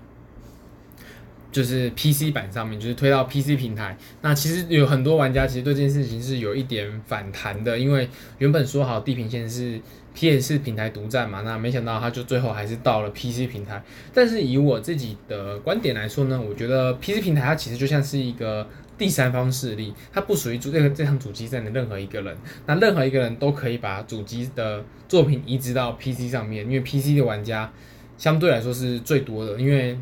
[1.52, 3.98] 就是 PC 版上面，就是推到 PC 平台。
[4.22, 8.08] 那其实有很多玩家其实对这件事情是有一点反弹的，因为
[8.40, 9.80] 原本说好地平线是
[10.14, 13.82] PS 平台独占嘛，那没想到它就最后还是到了 PC 平台。
[14.14, 18.68] 但是以我自己的观点来说呢，我觉得 PC 平台它其实就像是一个。
[18.98, 27.72] 第三方势力，它不属于主这个这场主机站的任何一个人，那任何一个人都可以把主机的作品移植到 PC 上面，因为 PC 的玩家
[28.18, 29.98] 相对来说是最多的，因为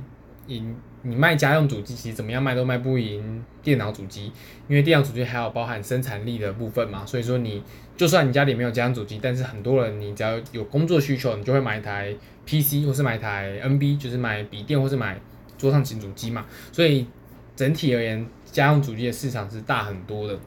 [0.48, 0.64] 你
[1.02, 4.32] 你卖家用主机，其实怎么样卖都卖不赢电脑主机，
[4.68, 7.62] 因为电脑主机还有包含生产力的部分嘛，所以说你
[7.98, 15.20] 就算你家里没有家用主机，但是很多人你只要有工作需求，你就会买一台 PC 或是买台 NB，就是买笔电或是买
[15.58, 17.06] 桌上型主机嘛，所以
[17.56, 18.26] 整体而言。
[18.52, 20.40] 家用主机的市场是大很多的。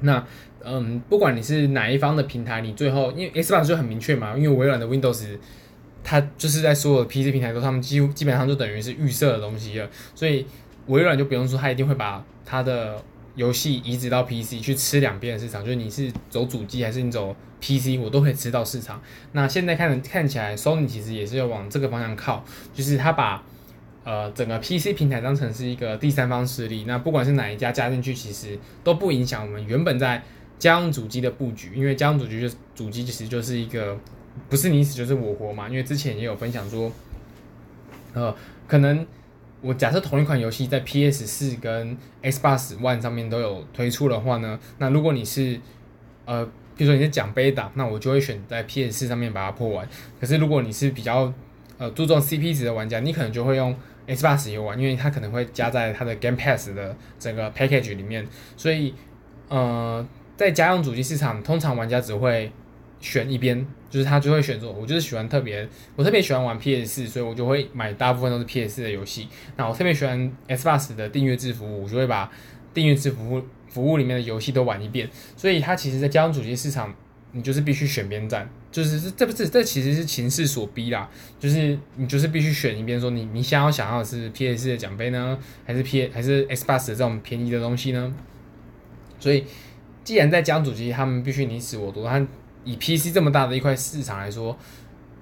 [0.00, 0.22] 那，
[0.62, 5.38] 嗯，不管你是哪一方的平台，你最后因为 Xbox 就很明确嘛，因为微软的 Windows，
[6.04, 9.88] 它就是在所有 PC 平台都，他们几乎基本上就等于是预设的东西了。
[10.14, 10.44] 所以
[10.88, 13.02] 微软就不用说，它一定会把它的
[13.34, 19.00] 游戏移植到 PC 去吃两边的市场，就是你是走主机还是你走 PC，我都可以吃到市场。
[19.32, 23.42] 那现在看看起来，Sony 其实也是要往这个方向靠，就是它把。
[24.06, 30.22] 呃，整个 PC 平台当成是一个第三方势力，那不管是哪一家加进去，其实都不影响我们原本在
[30.60, 33.98] 家用主机的布局，因为家用主机就主机其实就是一个
[34.48, 35.68] 不是你死就是我活嘛。
[35.68, 36.92] 因为之前也有分享说，
[38.14, 38.32] 呃，
[38.68, 39.04] 可能
[39.60, 45.58] 我假设同一款游戏在 PS 四跟 Xbox One 上面都有推出的话呢，那如果你是
[46.26, 49.88] 呃，比如说你是奖杯党，那我就会选在 PS 四上面把它破完。
[50.20, 51.32] 可是如果你是比较
[51.76, 53.74] 呃注重 CP 值的玩家，你可能就会用
[54.06, 58.26] Xbox 游玩，因为它可能会加在它的 Game Pass 的整个 package 里面。
[58.56, 58.94] 所以
[59.48, 62.50] 呃，在家用主机市场，通常玩家只会
[63.00, 69.28] 选一边，就是他就会选择，我就是喜欢特别，我特别喜欢玩 PS 四，所以我就会买大部分都是 PS 四的游戏。
[69.56, 72.30] 那我特别喜欢 Xbox 的订阅制服务，我就会把
[72.72, 75.08] 订阅制服务服务里面的游戏都玩一遍。
[75.36, 76.94] 所以它其实，在家用主机市场，
[77.36, 88.14] 你就是必须选边站，就是这不是这其实是情势所逼啦，就是你就是必须选一边，说你你想要想要的是 PS 的奖杯呢，还是 P 还是 Xbox 的这种便宜的东西呢？
[89.20, 89.44] 所以
[90.02, 92.26] 既然在江主机，他们必须你死我夺，他。
[92.68, 94.58] 以 PC 这么大的一块市场来说，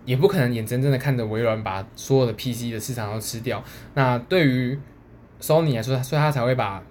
[0.07, 3.63] 也不可能眼睁睁的看着微软把所有的 PC 的市场都吃掉。
[3.93, 4.79] 那对于
[5.43, 6.83] Sony 来说，所以他才会把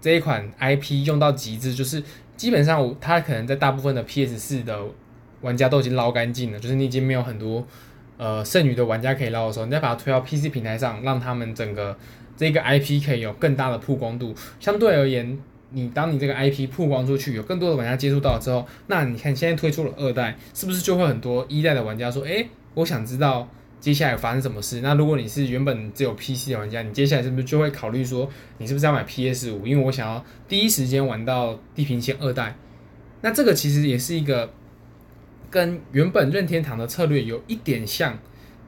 [0.00, 2.00] 这一款 IP 用到极致，就是
[2.36, 4.78] 基本上他可能在大部分的 PS 四的
[5.40, 7.66] 玩家都已经捞干净了，就是你已经没有很多
[8.16, 11.96] 呃剩余的玩家可以捞的时候，你再把它推到 PC 平台上，让他们整个
[12.36, 15.38] 这个 IP 可以有更大的曝光度，相对而言。
[15.76, 23.48] 你当你这个 IP 曝光出去，有更多的玩家接触到之后，那你看现在推出了二代，是不是就会很多一代的玩家说，诶，我想知道
[23.84, 24.80] 接下来发生什么事？
[24.80, 29.66] 那如果你是原本只有 PC 的玩家，你接下来是不是就会考虑说，你是不是要买 PS 五？
[29.66, 32.56] 因为我想要第一时间玩到地平线二代。
[33.20, 34.50] 那这个其实也是一个
[35.50, 38.18] 跟原本任天堂的策略有一点像，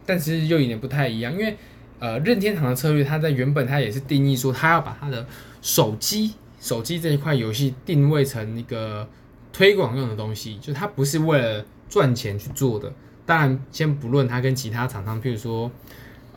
[0.04, 1.56] 但是又有点不太一样，因为
[1.98, 5.26] 呃，任天堂的策略，它在原本它也是定义说，它要把它的
[5.62, 6.34] 手机。
[6.60, 9.08] 手机这一块游戏定位成一个
[9.50, 12.92] 推广用的东西，就它不是为了赚钱去做的。
[13.26, 15.70] 当然，先不论它跟其他厂商，譬如说，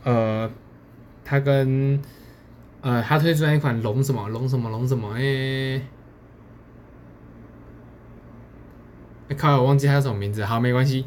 [0.02, 0.50] 呃，
[1.24, 2.02] 它跟
[2.82, 5.82] 呃，它推出来一款龙什么龙什么龙什么，哎、欸，
[9.38, 10.44] 靠，我忘记它叫什么名字。
[10.44, 11.06] 好，没关系，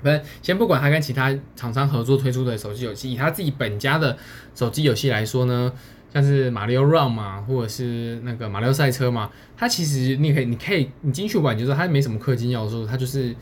[0.00, 4.16] 不是，先不管它跟其他厂商合作推出的手机游戏，以它自己本家的
[4.54, 5.72] 手机游戏来说呢。
[6.12, 13.32] 像是马里奥 Run 嘛，或者是那个马里奥赛车嘛，它其实你可以，你可以，你进去玩就是它没什么氪金要素，它就是，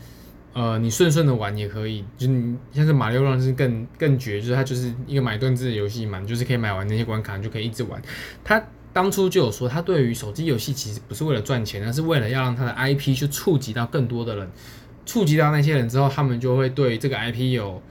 [0.61, 2.03] 呃，你顺顺的玩也可以。
[2.17, 8.01] 就是你像是马里奥是更更绝，就是它就是一个买断制的游戏嘛，你就是可以买完那些关卡，你就可以一直玩。
[8.43, 14.49] 它当初就有说，它对于手机游戏其实不是为了赚钱，而是为了要让它的 IP 去触及到更多的人，
[15.05, 17.81] 触及到那些人之后，他们就会对这个 IP 有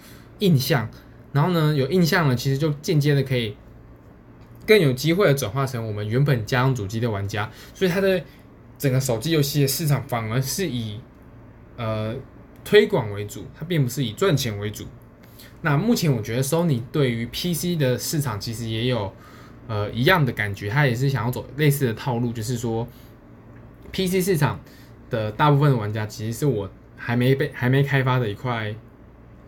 [0.41, 0.91] 印象，
[1.33, 3.57] 然后呢，有印象了，其实就间接的可以。
[4.67, 8.23] 更有机会的转化成我们原本家用主机的玩家，所以它的
[8.77, 11.01] 整个手机游戏的市场反而是以
[11.79, 12.15] 呃
[12.69, 14.85] 推广为主，它并不是以赚钱为主。
[15.63, 19.11] 那目前我觉得 Sony 对于 PC 的市场其实也有
[19.69, 22.87] 呃一样的感觉，它也是想要走类似的套路，就是说
[23.93, 24.61] PC 市场
[25.09, 28.75] 的大部分的玩家其实是我还没被还没开发的一块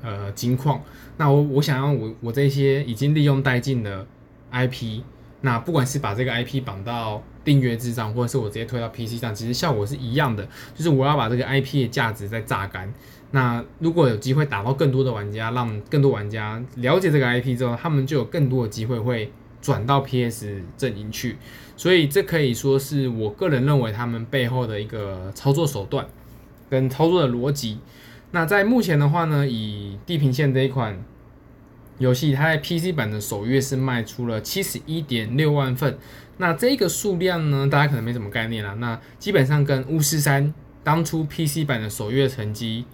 [0.00, 0.82] 呃金矿。
[1.18, 4.06] 那我我想要我我这些已经利用殆尽的。
[4.52, 5.02] IP，
[5.42, 10.46] 那不管是把这个 IP 绑到订阅制上，或者是我直接推到 PC 上，其实效果是一样的。
[10.74, 12.92] 就是我要把这个 IP 的价值再榨干。
[13.30, 21.38] 那如果有机会打到更多的玩家，让更多玩家了解这个 IP 之后，他们就有更多的机会会转到 PS 阵营去。
[21.76, 26.06] 所以这可以说是我个人认为他们背后的一个操作手段
[26.68, 27.78] 跟操作的逻辑。
[28.32, 31.02] 那在目前的话呢，以地平线这一款。
[32.00, 35.98] 游戏它在 PC 版的首月是卖出了七十一点六万份，
[36.38, 38.72] 那这个数量呢，大家可能没什么概念啦。
[38.78, 42.86] 那基本上跟巫师三当初 PC 版的首月成绩，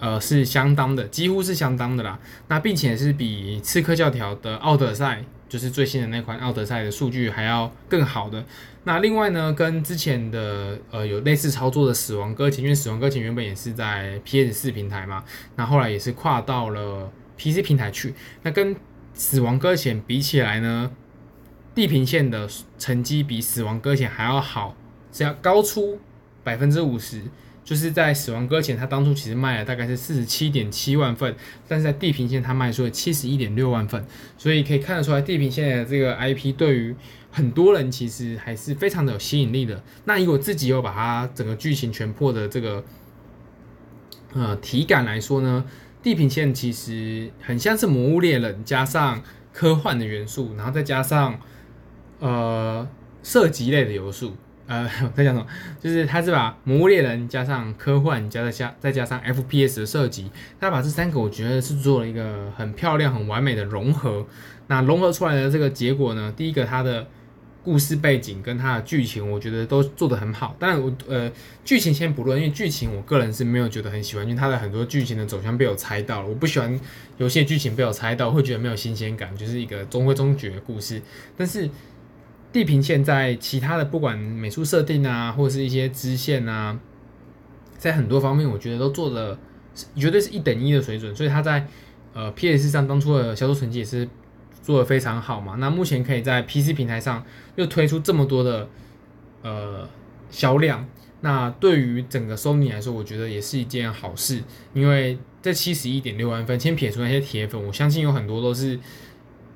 [0.00, 2.18] 呃，是相当的，几乎是相当的啦。
[2.48, 8.44] 那并且是比刺客教条的奥德赛，就是最新的那款奥德赛的数据还要更好的。
[8.82, 15.22] 那另外呢，跟之前的呃有类似操作的死亡搁浅，因为死亡搁浅原本也是在 PS 四平台嘛，
[15.54, 17.08] 那后来也是跨到了。
[17.38, 18.76] PC 平台去，那跟
[19.14, 20.90] 死亡搁浅比起来呢，
[21.74, 22.48] 地平线的
[22.78, 24.76] 成绩比死亡搁浅还要好，
[25.12, 26.00] 只要高出
[26.42, 27.22] 百分之五十。
[27.64, 31.36] 就是在死亡搁浅，它当初其实卖了大概是四十七点七万份，
[31.68, 34.02] 但是在地平线它卖出了七十一点六万份，
[34.38, 36.96] 所以可以看得出来，地平线的这个 IP 对于
[37.30, 39.84] 很多人其实还是非常的有吸引力的。
[40.06, 42.82] 那以我自己有把它整个剧情全破的这个
[44.32, 45.62] 呃体感来说呢，
[46.08, 51.38] 地平线其实很像是《魔物猎人》加上科幻的元素，然后再加上
[52.18, 52.88] 呃
[53.22, 54.34] 射击类的元素，
[54.66, 55.46] 呃， 我在讲什么？
[55.78, 64.26] 就是他是把《魔物猎人》加上科幻，加再加再加上 FPS 的设计，他把这三个我觉得是做了一个很漂亮、很完美的融合。
[64.68, 67.06] 那融合出来的这个结果呢，第一个它的
[67.68, 70.56] 故事背景跟它的剧情，我觉得都做得很好。
[70.58, 71.30] 当然我呃
[71.66, 76.28] 剧情先不论，因为剧情我个人是没有觉得很喜欢，因为它的很多剧情的走向被我猜到了。
[76.28, 76.80] 我不喜欢
[77.18, 81.02] 有些剧情被我猜到，会觉得没有新鲜感，就是一个中规中矩的故事。
[81.36, 81.68] 但是
[82.50, 86.80] 地平线在其他的不管美术设定啊，或是一些支线啊，
[87.76, 89.38] 在很多方面我觉得都做的
[89.94, 91.66] 绝对是一等一的水准，所以它在
[92.14, 94.08] 呃 PS 上当初的销售成绩也是
[94.62, 95.56] 做的非常好嘛。
[95.56, 97.24] 那目前可以在 PC 平台上
[97.58, 98.66] 又推出这么多的
[99.42, 99.86] 呃
[100.30, 100.88] 销量，
[101.20, 104.42] 那对于整个 Sony 来说，我觉得也是一件好事，
[104.72, 108.80] 因为这七十一点六万分，先撇除那些铁粉，我相信有很多都是。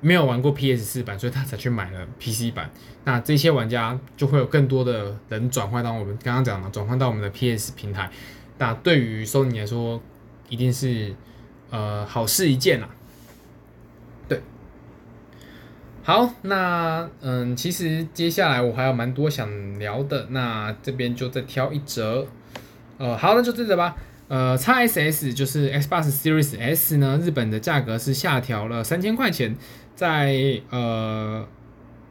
[0.05, 2.69] 没有玩过 PS 四版，所以他才去买了 PC 版。
[3.05, 8.11] 那这些玩家就会有更多的人转换到我们刚刚讲的，转换到我们的 PS 平台。
[8.57, 10.03] 那对于 Sony 来说，
[10.49, 11.15] 一定是
[11.69, 12.89] 呃好事一件啦。
[16.05, 22.27] 好，那嗯，其实接下来我还有蛮多想聊的，那这边就再挑一折。
[22.97, 23.95] 呃，好，那就这个吧。
[24.27, 29.55] 呃，XSS 就是 Xbox Series S 呢，日本的价格是下调了三千块钱。
[29.95, 31.47] 在呃，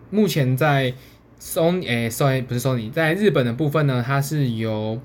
[0.09, 0.95] 目前在
[1.39, 4.99] Sony 诶，sorry 不是 Sony，在日本的部分呢，它是由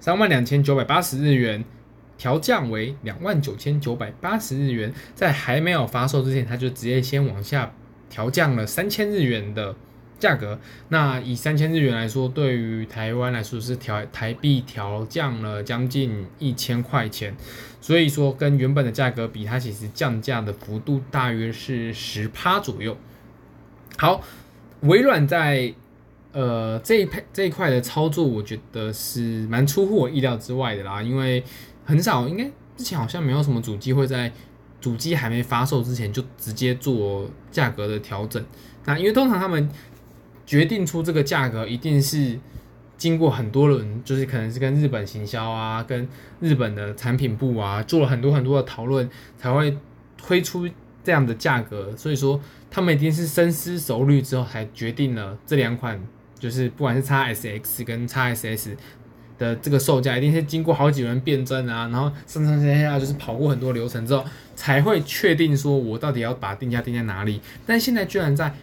[0.00, 1.62] 三万两千九百八十日元
[2.16, 7.74] 调降为两万九千九百八十日元，在还没有发售之前，它就直接先往下
[8.08, 9.74] 调降了三千日元的
[10.18, 10.58] 价格。
[10.88, 17.34] 那以三千日元来说，对于台湾来说是调台币调降了将近一千块钱。
[17.80, 22.96] 所以说，跟原本的价格比，它其实降价的幅度大约是十趴左右。
[23.96, 24.20] 好，
[24.80, 25.72] 微软在
[26.32, 31.44] 呃这一这一块的操作，我觉得是蛮出乎我意料之外的啦，因为
[31.84, 32.44] 很少，应该
[32.76, 34.32] 之前好像没有什么主机会在
[34.80, 38.44] 主机还没发售之前就直接做价格的调整。
[38.84, 39.70] 那因为通常他们
[40.44, 42.38] 决定出这个价格，一定是。
[42.98, 46.08] 经过很多轮，就是可能是跟日本行销啊，跟
[46.40, 49.76] 日本的产品部啊，做了很多很多的讨论，才会
[50.16, 50.66] 推出
[51.04, 51.94] 这样的价格。
[51.94, 56.02] 所以说，他们一定是深思熟虑之后才决定了这两款，
[56.38, 58.74] 就是不管是 XSX 跟 XSS
[59.38, 67.40] 的这个售价，一定是经过好几轮辩证啊，然后上上下下就是跑过很多流程之后，才会确定说我到底要把定价定在哪里。
[67.66, 68.54] 但现在居然在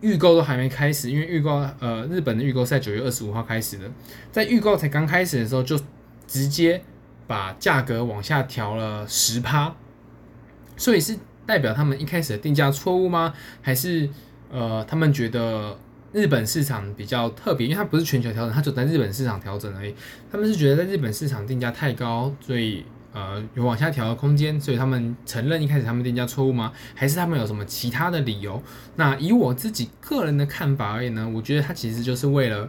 [0.00, 3.90] 预购都还没开始，因为预购呃，日本的预购是在九月二十五号开始的，
[4.30, 5.78] 在预购才刚开始的时候，就
[6.26, 6.82] 直接
[7.26, 9.74] 把价格往下调了十趴，
[10.76, 13.32] 所以是代表他们一开始的定价错误吗？
[13.62, 14.08] 还是
[14.52, 15.78] 呃，他们觉得
[16.16, 19.94] 日本市场比较特别，因为它不是全球调整，它就在日本市场调整而已。
[20.32, 22.84] 他们是觉得在日本市场定价太高，所以。
[23.12, 26.70] 呃，有往下调的空间，所以他们承认一开始他们定价错误吗？
[26.94, 28.62] 还是他们有什么其他的理由？
[28.96, 32.68] 那以我自己个人的看法而言呢，我觉得它其实就是为了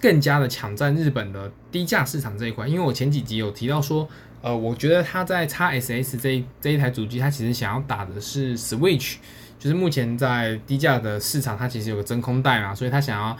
[0.00, 2.68] 更加的抢占日本的低价市场这一块。
[2.68, 4.08] 因为我前几集有提到说，
[4.40, 9.16] 呃，我觉得它在 XSS 这一这一台主机，它其实想要打的是 Switch，
[9.60, 13.36] 就是目前在低价的市场，它其实有个真空带嘛，所以它想要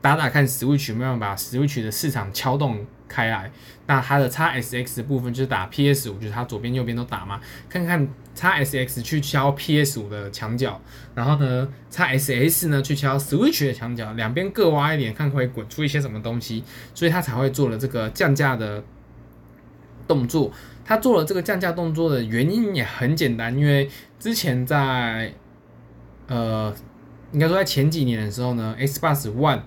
[0.00, 3.50] 打打看 Switch 有没有把 Switch 的市场敲动开来，
[3.86, 10.80] 那它的 XSX 的部分就是打 PS 五，就是它左边右边都打嘛，看看 XSX 去敲 PS 五的墙角，
[11.14, 16.62] 然后呢 XSS 呢去敲 Switch 的墙角，两边各挖一点，看会滚出一些什么东西，
[16.94, 18.82] 所以他才会做了这个降价的
[20.06, 20.50] 动作。
[20.84, 23.88] 他做了这个降价动作的原因也很简单，因为
[24.18, 25.32] 之前在
[26.26, 26.74] 呃，
[27.32, 29.60] 应该说在前几年的时候呢，Xbox One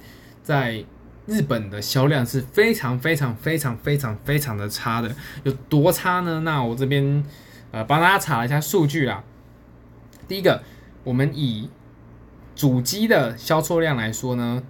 [0.43, 0.83] 在
[1.25, 5.09] 日本的销量是非常非常非常非常非常的差的，
[5.43, 6.41] 有多差呢？
[6.41, 7.23] 那我这边
[7.71, 9.23] 呃帮大家查了一下数据啦。
[10.27, 10.61] 第一个，
[11.03, 11.69] 我们以
[12.55, 14.61] 主机的销售量来说呢，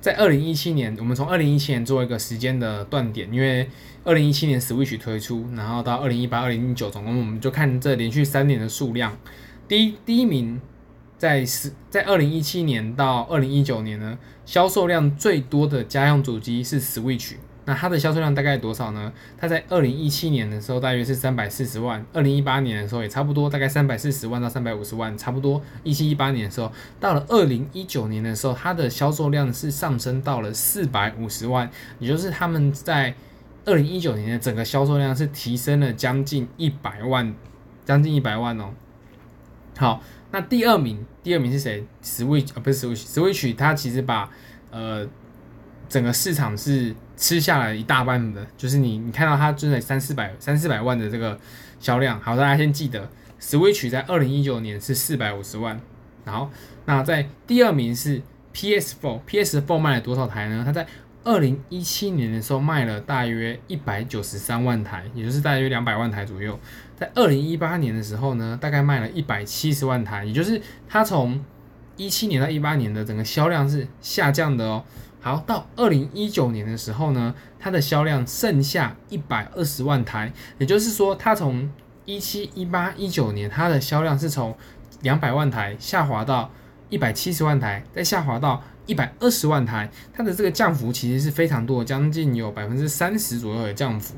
[0.00, 3.68] 在二零一七年，我们从二零一七年做一个时间的断点，因为
[4.04, 9.16] 二零一七年 Switch 推出，然后到二零一八、二零一九，总共我们就看这连续三年的数量。
[9.66, 10.60] 第一第一名。
[11.20, 17.34] 在十，在二零一七年到二零一九年呢，销售量最多的家用主机是 Switch。
[17.66, 19.12] 那它的销售量大概多少呢？
[19.36, 25.60] 它在二零一七年的时候大约是三百四十万，二零一八年的时候也差不多，大概三百四十万到三百五十万，差不多。
[25.84, 33.14] 一七一八年的时候，到了二零一九年的时候，它的销售量是上升到了四百五十万，也就是他们在
[33.64, 37.34] 二零一九年的整个销售量是提升了将近一百万，
[37.84, 38.70] 将近一百万哦。
[39.76, 40.02] 好。
[40.32, 44.30] 那第二名，第二名是谁？Switch 啊，不是 Switch，Switch 它其实把
[44.70, 45.04] 呃，
[45.88, 51.36] 整个市场是吃下来一大半的，就是你你看到它就在三四百三四百万的这个
[51.80, 52.20] 销量。
[52.20, 55.80] 好，大家先记得，Switch 在二零一九年是四百五十万。
[56.24, 56.48] 好，
[56.84, 58.22] 那在第二名是
[58.54, 60.62] PS4，PS4 卖了多少台呢？
[60.64, 60.86] 它在
[61.22, 66.58] 二零一七年的时候卖了大约一百九十三万台，也就是大约两百万台左右。
[66.96, 71.42] 在二零一八年的时候呢，大概卖了一百七十万台，也就是它从
[71.96, 74.84] 一七年到一八年的整个销量是下降的哦。
[75.20, 81.70] 好，到二零一九年的时候呢，它的销量剩下一百二十万台，也就是说，它从
[82.06, 84.56] 一七、一八、一九年它的销量是从
[85.02, 86.50] 两百万台下滑到
[86.88, 94.14] 一百七十万台，再下滑到一百二十万台，它的这个降幅其实是非常多，将近有百分之三十左右的降幅，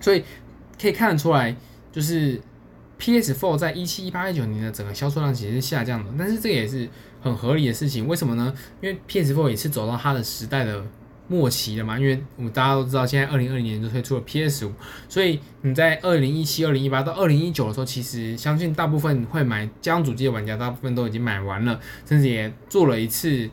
[0.00, 0.24] 所以
[0.80, 1.54] 可以看得出来，
[1.92, 2.40] 就是
[2.98, 6.88] PS4 在一七、一八、一九年的整个销售量其实是下降的，但是这也是
[7.20, 8.54] 很合理的事情，为什么呢？
[8.80, 10.82] 因为 PS4 也是走到它的时代的
[11.30, 14.72] 末期了嘛，因为我们大家都知道，现在二零二零年就推出了 PS5，
[15.08, 23.48] 所以你在二零一七、二零一八到二零一九的时候，其实相信大部分会买家用主机的玩家，大部分都已经买完了，甚至也做了一次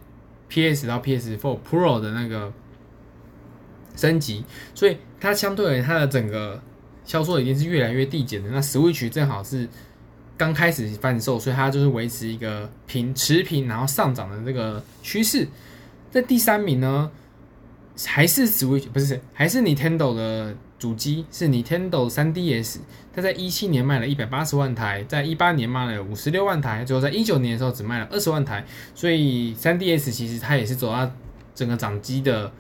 [0.50, 2.52] PS 到 PS Four Pro 的那个
[3.96, 6.60] 升级，所以它相对而言，它的整个
[7.06, 8.50] 销售已经是越来越递减的。
[8.50, 9.70] 那 Switch 正好是
[10.36, 15.48] 刚开始贩售，所以它就是维持一个平持平，然后上涨的这个趋势。
[16.10, 17.12] 在第三名呢，
[18.06, 22.78] 还是 Switch 不是，还是 Nintendo 的主机是 Nintendo 3DS，
[23.12, 31.12] 它在一七年卖了一百八十万台，在一八年卖了五十六万台，最后在一九年的时候只卖了二十万台，所以 3DS 其实它也是走到
[31.56, 32.52] 整个掌机的，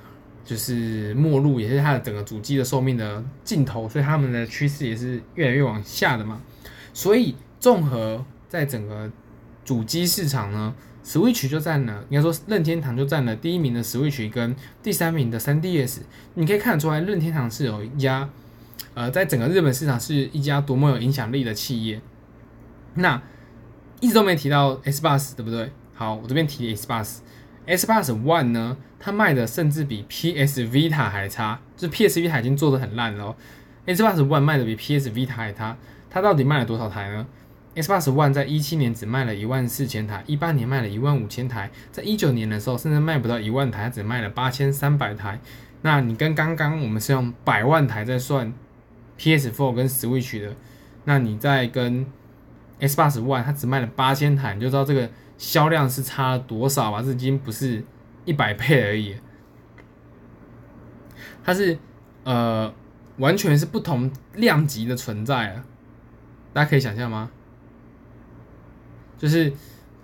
[0.43, 6.41] 就是末路，也是它的整个主机的寿命的尽头，所以他们的趋势也是越来越往下的嘛。
[6.93, 9.11] 所以综合在整个
[9.63, 10.73] 主机市场呢。
[11.07, 14.53] Switch 就占了，应该说任天堂就占了第一名的 Switch 跟
[14.83, 15.99] 第三名的 3DS。
[16.33, 18.27] 你可以看得出来，任天堂是有一家，
[18.93, 22.01] 呃，在整个日本市场是一家多么有影响力的企业。
[22.95, 23.21] 那
[24.01, 25.71] 一直都没提到 s b o s 对不对？
[25.93, 33.33] 好，我这边提 Xbox，Xbox One 呢，它卖的甚至比 PS Vita 还差，就是 PS Vita 已经做的很烂了
[33.85, 35.77] ，Xbox One 卖的比 PS Vita 还差，
[36.09, 37.25] 它到底卖了多少台呢
[37.77, 45.39] ？Xbox One 在一七年只卖了一万四千台，一八年卖了一万五千台，在一九年的时候甚至卖不到一万台，只卖了八千三百台。
[45.83, 48.51] 那你跟刚刚我们是用百万台在算
[49.17, 50.55] PS Four 跟 Switch 的，
[51.05, 52.03] 那你再跟
[52.79, 55.07] Xbox One 它只卖了八千台，你就知道这个
[55.37, 57.03] 销量是差了多少吧？
[57.03, 57.83] 这已经不是
[58.25, 59.15] 一百倍而已，
[61.43, 61.77] 它是
[62.23, 62.73] 呃
[63.17, 65.63] 完全是不同量级的存在了，
[66.53, 67.29] 大家可以想象吗？
[69.17, 69.51] 就是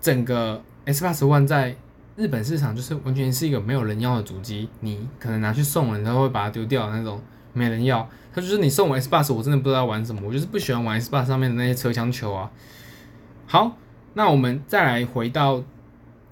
[0.02, 1.76] 整个 Xbox One 在
[2.16, 7.22] 日本市场，就是完全是一个没有人要的主机，你可能拿去送人，他会把它丢掉那种，
[7.54, 8.08] 没人要。
[8.34, 12.52] 他就是你送我 Xbox，我真的不知道玩什么，我就是不喜欢玩 Xbox 上面的那些车厢球啊。
[13.46, 13.78] 好，
[14.14, 15.64] 那我们再来回到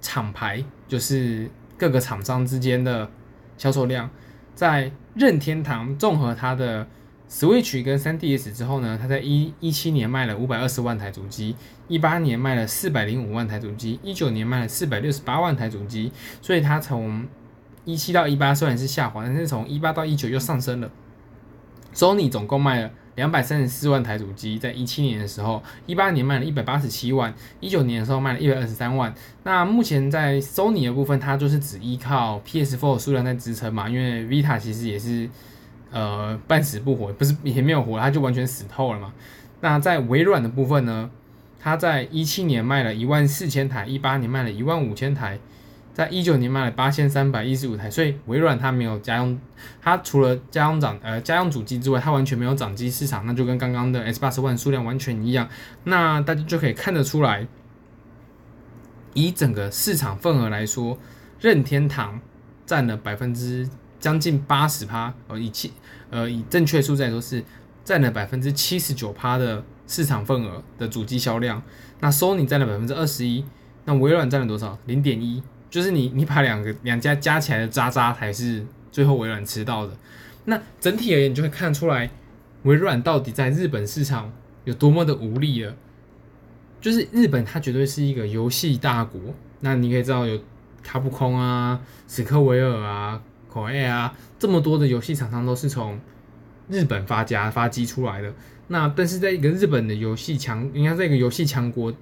[0.02, 3.10] 厂牌，就是各个厂商之间的
[3.58, 4.10] 销售量，
[4.56, 6.88] 在任天堂综合它的。
[7.32, 11.56] Switch 跟 3DS 之后呢，它在一一七年卖了五百二十万台主机，
[11.88, 16.12] 一八年卖了四百零五万台主机，一九年卖了四百六十八万台主机，
[16.42, 17.26] 所以它从
[17.86, 20.92] 一七到一八虽然是下滑，但是从一八到一九又上升了。
[21.96, 29.16] Sony 总共卖了两百三十四万台主机，在一七年的时候，一八年卖了一百八十七万，一九年的时候卖了一百二十三万。
[29.44, 35.30] 那目前在 Sony 的部分，它就是只依靠 PS4 的数量在支撑嘛，因为 Vita 其实也是。
[35.92, 39.12] 呃，半死不活，不是也没有活，它就完全死透了嘛。
[39.60, 41.10] 那在微软的部分呢，
[41.60, 45.38] 它在一七年卖了一万四千台，一八年卖了一万五千台，
[45.94, 47.90] 在一九年卖了八千三百一十五台。
[47.90, 49.38] 所以微软它没有家用，
[49.82, 55.50] 它除了家用掌呃家用主机之外，它完全没有掌机市场，那就跟刚刚的 Xbox One 数量完全一样。
[55.84, 57.46] 那大家就可以看得出来，
[59.14, 60.98] 以整个市场份额来说，
[61.42, 62.22] 任天堂
[62.66, 63.70] 占了百分之。
[64.02, 65.72] 将近八十趴，呃，以七，
[66.10, 67.42] 呃，以正确数字来说是
[67.86, 71.62] 占了百分之七十九趴的市场份额的主机销量。
[72.00, 73.46] 那 Sony 占了百分之二十一，
[73.86, 74.78] 那微软占了多少？
[74.88, 79.94] 零点一，就是你你把两个两家加起来的渣渣才是最后微软吃到的。
[80.46, 82.10] 那整体而言，你就会看出来
[82.64, 84.34] 微软到底在日本市场
[84.66, 85.76] 有多么的无力了。
[86.82, 89.22] 就是日本它绝对是一个游戏大国，
[89.60, 90.42] 那你可以知道有
[90.82, 93.22] 卡普空啊、史克威尔啊。
[93.52, 96.00] 口 A 啊，这么多的游戏厂商都是从
[96.70, 98.34] 日本发家发迹出来的。
[98.68, 101.94] 那但是在一个日本的游戏强，应该在一个游戏强国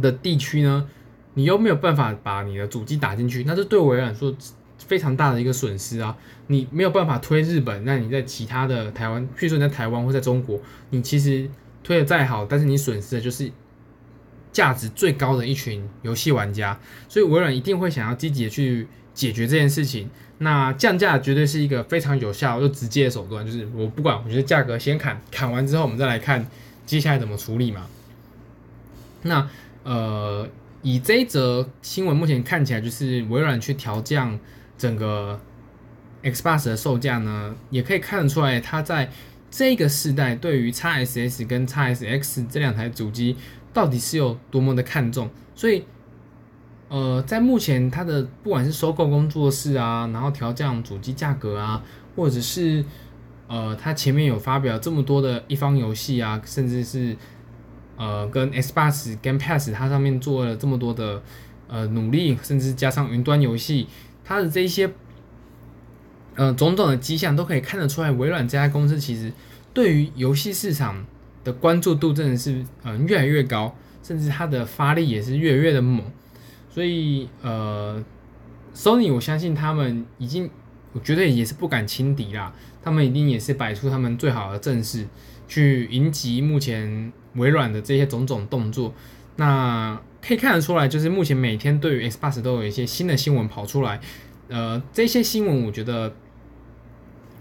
[0.00, 0.88] 的地区呢，
[1.34, 4.34] 你又没有办法把你的主机打进去，那这对微软来说
[4.78, 6.16] 非常大的一个损失啊！
[6.46, 10.60] 你没有办法推日本，那你在其他的台湾，譬如说你在台湾或在中国，
[10.90, 11.48] 你其实
[11.82, 13.50] 推的再好，但是你损失的就是
[14.56, 16.80] 价值最高的一群游戏玩家，
[17.10, 20.08] 所以微软一定会想要积极的去解决这件事情。
[20.38, 26.46] 那降价绝对是一个非常有效又直接的手段，就是我不管，我觉得价格先砍，砍完之后我们再来看
[26.86, 27.86] 接下来怎么处理嘛。
[29.24, 29.46] 那
[29.82, 30.48] 呃。
[30.82, 34.38] 以这则新闻目前看起来，就是微软去调降
[34.78, 35.40] 整个
[36.22, 39.10] Xbox 的售价呢，也可以看得出来，它在
[39.50, 43.36] 这个世代对于 XSS 跟 XSX 这两台主机
[43.76, 45.28] 到底是有多么的看重。
[45.54, 45.84] 所以，
[46.88, 51.82] 呃，在目前它的不管是收购工作室啊，然后调降主机价格啊，
[52.16, 52.82] 或者是
[53.46, 57.14] 呃，它前面有发表这么多的一方游戏啊，甚至是。
[57.98, 61.22] 呃，跟 Xbox Game Pass 它上面做了这么多的
[61.66, 63.86] 呃努力，甚至加上云端游戏，
[64.22, 64.92] 它的这一些
[66.34, 69.32] 呃种种的迹象都可以看得出来，微软这家公司其实
[69.72, 71.06] 对于游戏市场
[71.46, 76.04] 的关注度真的是嗯、呃、越来越高，甚至它的发力也是越来越的猛。
[76.68, 78.04] 所以呃
[78.74, 80.50] ，Sony 我相信他们已经，
[80.92, 85.06] 我觉得也是不敢轻敌啦，他们一定也是摆出他们最好的阵势
[85.48, 87.12] 去迎击目前。
[87.36, 88.94] 微软的这些种种动作，
[89.36, 94.00] 那可以看得出来，就是目前每天对于 Xbox 都有一些新的新闻跑出来，
[94.48, 96.14] 呃，这些新闻我觉得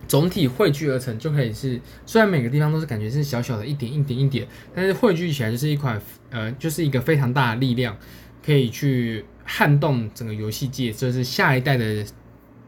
[0.07, 7.97] 总体汇聚而成就可以是，虽然每个地方都是感觉是小小的一点一点一点，但是汇聚起来就是一款，呃，就是一个非常大的力量，
[8.45, 12.05] 可以去撼动整个游戏界，这是下一代的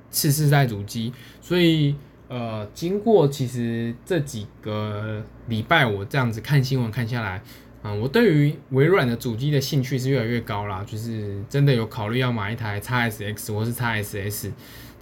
[0.09, 1.95] 次世代主机，所以。
[2.29, 7.41] 呃，经过其实这几个礼拜，我这样子看新闻看下来，
[7.83, 10.83] 嗯、呃，我对于微软的主机的兴趣是越来越高啦。
[10.85, 14.51] 就是真的有考虑要买一台 XSX 或是 XSS，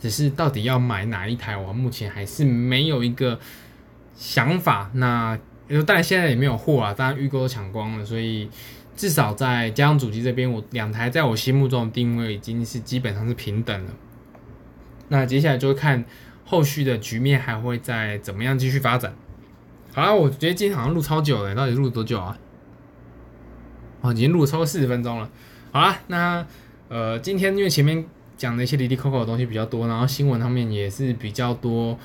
[0.05, 3.39] 只是到底要买哪一台，我目前还是没有一个
[4.13, 4.91] 想法。
[4.93, 5.35] 那
[5.87, 8.47] 当然现在也没有货啊，当然预购都抢光了，所以
[8.95, 13.91] 至少在家用主机这边，我两台在我心目中的定位已经是基本上是平等了。
[15.07, 16.05] 那接下来就会看。
[16.47, 19.15] 后续的局面还会再怎么样继续发展？
[19.91, 22.37] 好了，我觉得今天好像录超久了，到底录多久啊？
[24.01, 25.27] 哦，已经录超过四十分钟了。
[25.71, 26.45] 好了，那
[26.87, 28.05] 呃，今天因为前面
[28.37, 31.97] 讲的一些离离扣扣的东西比较多，然后新闻上面也是比较多，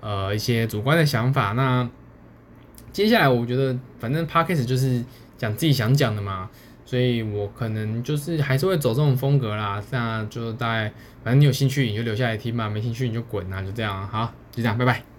[0.00, 1.52] 呃，一些主观的想法。
[1.52, 1.88] 那
[2.92, 5.04] 接下来我觉得，反正 Podcast 就是
[5.36, 6.48] 讲自己想讲的嘛。
[6.88, 10.92] 所以我可能就是还是会走这种风格啦，那就大概，
[11.24, 15.15] 反正你有兴趣你就留下来听嘛，没兴趣你就滚啊，就这样，好，就这样，拜拜。